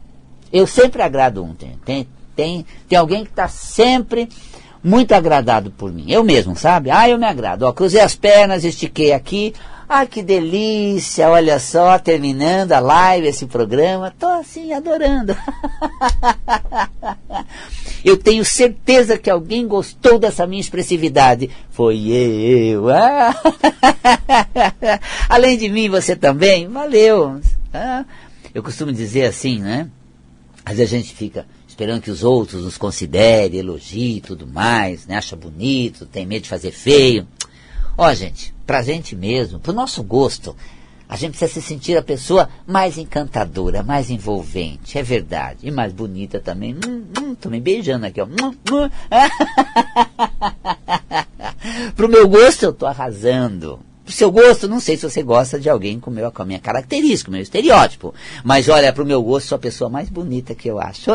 Eu 0.51 0.65
sempre 0.65 1.01
agrado 1.01 1.43
um. 1.43 1.53
Tem, 1.53 1.77
tem, 1.85 2.07
tem, 2.35 2.65
tem 2.89 2.97
alguém 2.97 3.23
que 3.23 3.29
está 3.29 3.47
sempre 3.47 4.27
muito 4.83 5.13
agradado 5.13 5.69
por 5.69 5.93
mim. 5.93 6.05
Eu 6.07 6.23
mesmo, 6.23 6.55
sabe? 6.55 6.89
Ah, 6.89 7.07
eu 7.07 7.17
me 7.17 7.25
agrado. 7.25 7.63
Ó, 7.63 7.71
cruzei 7.71 8.01
as 8.01 8.15
pernas, 8.15 8.63
estiquei 8.63 9.13
aqui. 9.13 9.53
Ah, 9.89 10.05
que 10.05 10.21
delícia, 10.21 11.29
olha 11.29 11.59
só, 11.59 11.97
terminando 11.97 12.73
a 12.73 12.79
live, 12.79 13.27
esse 13.27 13.45
programa, 13.45 14.13
tô 14.19 14.27
assim, 14.27 14.73
adorando. 14.73 15.33
eu 18.03 18.17
tenho 18.17 18.43
certeza 18.43 19.17
que 19.17 19.29
alguém 19.29 19.65
gostou 19.65 20.19
dessa 20.19 20.45
minha 20.45 20.59
expressividade. 20.59 21.49
Foi 21.69 22.09
eu. 22.09 22.89
Ah. 22.89 23.33
Além 25.29 25.57
de 25.57 25.69
mim, 25.69 25.89
você 25.89 26.17
também? 26.17 26.67
Valeu. 26.67 27.39
Ah. 27.73 28.03
Eu 28.53 28.61
costumo 28.61 28.91
dizer 28.91 29.25
assim, 29.25 29.59
né? 29.59 29.89
Às 30.65 30.75
vezes 30.75 30.93
a 30.93 30.97
gente 30.97 31.13
fica 31.13 31.45
esperando 31.65 32.01
que 32.01 32.11
os 32.11 32.25
outros 32.25 32.65
nos 32.65 32.77
considerem, 32.77 33.59
elogiem 33.59 34.17
e 34.17 34.21
tudo 34.21 34.45
mais, 34.45 35.07
né? 35.07 35.15
Acha 35.15 35.35
bonito, 35.35 36.05
tem 36.05 36.25
medo 36.25 36.43
de 36.43 36.49
fazer 36.49 36.71
feio. 36.71 37.25
Ó, 37.97 38.13
gente, 38.13 38.53
pra 38.65 38.83
gente 38.83 39.15
mesmo, 39.15 39.59
pro 39.59 39.73
nosso 39.73 40.03
gosto, 40.03 40.55
a 41.09 41.15
gente 41.15 41.37
precisa 41.37 41.59
se 41.59 41.61
sentir 41.61 41.97
a 41.97 42.03
pessoa 42.03 42.49
mais 42.67 42.97
encantadora, 42.97 43.81
mais 43.81 44.11
envolvente, 44.11 44.99
é 44.99 45.03
verdade. 45.03 45.59
E 45.63 45.71
mais 45.71 45.91
bonita 45.91 46.39
também. 46.39 46.75
Hum, 46.75 47.05
hum, 47.19 47.33
tô 47.33 47.49
me 47.49 47.59
beijando 47.59 48.05
aqui, 48.05 48.21
ó. 48.21 48.25
Hum, 48.25 48.53
hum. 48.71 48.89
Pro 51.95 52.07
meu 52.07 52.27
gosto, 52.27 52.63
eu 52.63 52.73
tô 52.73 52.85
arrasando 52.85 53.79
pro 54.07 54.15
seu 54.15 54.31
gosto, 54.31 54.69
não 54.69 54.79
sei 54.79 54.95
se 54.95 55.03
você 55.03 55.21
gosta 55.21 55.59
de 55.59 55.69
alguém 55.69 55.99
com, 55.99 56.09
meu, 56.09 56.31
com 56.31 56.41
a 56.41 56.45
minha 56.45 56.59
característica, 56.59 57.29
o 57.29 57.33
meu 57.33 57.41
estereótipo. 57.41 58.15
Mas 58.41 58.69
olha, 58.69 58.93
pro 58.93 59.05
meu 59.05 59.21
gosto, 59.21 59.47
sou 59.47 59.57
a 59.57 59.59
pessoa 59.59 59.89
mais 59.89 60.09
bonita 60.09 60.55
que 60.55 60.69
eu 60.69 60.79
acho. 60.79 61.11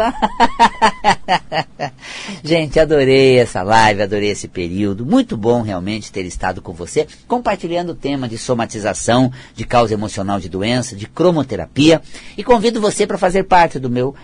Gente, 2.44 2.78
adorei 2.78 3.38
essa 3.38 3.62
live, 3.62 4.02
adorei 4.02 4.28
esse 4.28 4.46
período. 4.46 5.06
Muito 5.06 5.38
bom 5.38 5.62
realmente 5.62 6.12
ter 6.12 6.26
estado 6.26 6.60
com 6.60 6.74
você, 6.74 7.06
compartilhando 7.26 7.92
o 7.92 7.94
tema 7.94 8.28
de 8.28 8.36
somatização, 8.36 9.32
de 9.54 9.64
causa 9.64 9.94
emocional 9.94 10.38
de 10.38 10.50
doença, 10.50 10.94
de 10.94 11.06
cromoterapia. 11.06 12.02
E 12.36 12.44
convido 12.44 12.78
você 12.78 13.06
para 13.06 13.16
fazer 13.16 13.44
parte 13.44 13.78
do 13.78 13.88
meu 13.88 14.14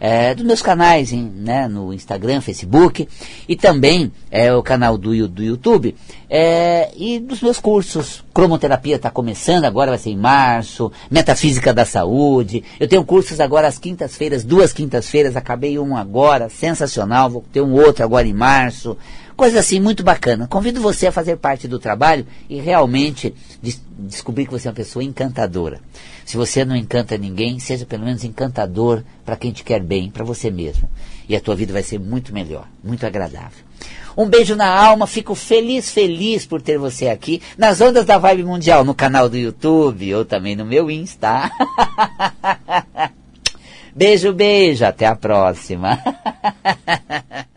é, 0.00 0.34
dos 0.34 0.44
meus 0.44 0.62
canais 0.62 1.12
em, 1.12 1.22
né, 1.22 1.66
no 1.68 1.92
Instagram, 1.92 2.40
Facebook 2.40 3.08
e 3.48 3.56
também 3.56 4.12
é, 4.30 4.52
o 4.54 4.62
canal 4.62 4.96
do, 4.96 5.28
do 5.28 5.42
YouTube 5.42 5.94
é, 6.30 6.90
e 6.96 7.18
dos 7.18 7.40
meus 7.40 7.58
cursos 7.58 8.24
cromoterapia 8.32 8.96
está 8.96 9.10
começando, 9.10 9.64
agora 9.64 9.90
vai 9.90 9.98
ser 9.98 10.10
em 10.10 10.16
março, 10.16 10.92
metafísica 11.10 11.74
da 11.74 11.84
saúde. 11.84 12.62
Eu 12.78 12.86
tenho 12.86 13.04
cursos 13.04 13.40
agora 13.40 13.66
às 13.66 13.78
quintas-feiras, 13.78 14.44
duas 14.44 14.72
quintas-feiras, 14.72 15.36
acabei 15.36 15.78
um 15.78 15.96
agora, 15.96 16.48
sensacional, 16.48 17.30
vou 17.30 17.44
ter 17.52 17.60
um 17.60 17.72
outro 17.72 18.04
agora 18.04 18.28
em 18.28 18.32
março. 18.32 18.96
Coisa 19.38 19.60
assim 19.60 19.78
muito 19.78 20.02
bacana. 20.02 20.48
Convido 20.48 20.80
você 20.80 21.06
a 21.06 21.12
fazer 21.12 21.36
parte 21.36 21.68
do 21.68 21.78
trabalho 21.78 22.26
e 22.50 22.58
realmente 22.58 23.32
des 23.62 23.80
descobrir 23.96 24.46
que 24.46 24.50
você 24.50 24.66
é 24.66 24.70
uma 24.72 24.74
pessoa 24.74 25.04
encantadora. 25.04 25.80
Se 26.24 26.36
você 26.36 26.64
não 26.64 26.74
encanta 26.74 27.16
ninguém, 27.16 27.60
seja 27.60 27.86
pelo 27.86 28.04
menos 28.04 28.24
encantador 28.24 29.04
para 29.24 29.36
quem 29.36 29.52
te 29.52 29.62
quer 29.62 29.80
bem, 29.80 30.10
para 30.10 30.24
você 30.24 30.50
mesmo. 30.50 30.90
E 31.28 31.36
a 31.36 31.40
tua 31.40 31.54
vida 31.54 31.72
vai 31.72 31.84
ser 31.84 32.00
muito 32.00 32.34
melhor, 32.34 32.66
muito 32.82 33.06
agradável. 33.06 33.64
Um 34.16 34.26
beijo 34.26 34.56
na 34.56 34.66
alma, 34.68 35.06
fico 35.06 35.36
feliz, 35.36 35.88
feliz 35.88 36.44
por 36.44 36.60
ter 36.60 36.76
você 36.76 37.08
aqui 37.08 37.40
nas 37.56 37.80
ondas 37.80 38.04
da 38.04 38.18
Vibe 38.18 38.42
Mundial, 38.42 38.84
no 38.84 38.92
canal 38.92 39.28
do 39.28 39.36
YouTube 39.36 40.16
ou 40.16 40.24
também 40.24 40.56
no 40.56 40.64
meu 40.64 40.90
Insta. 40.90 41.48
beijo, 43.94 44.32
beijo, 44.32 44.84
até 44.84 45.06
a 45.06 45.14
próxima. 45.14 46.02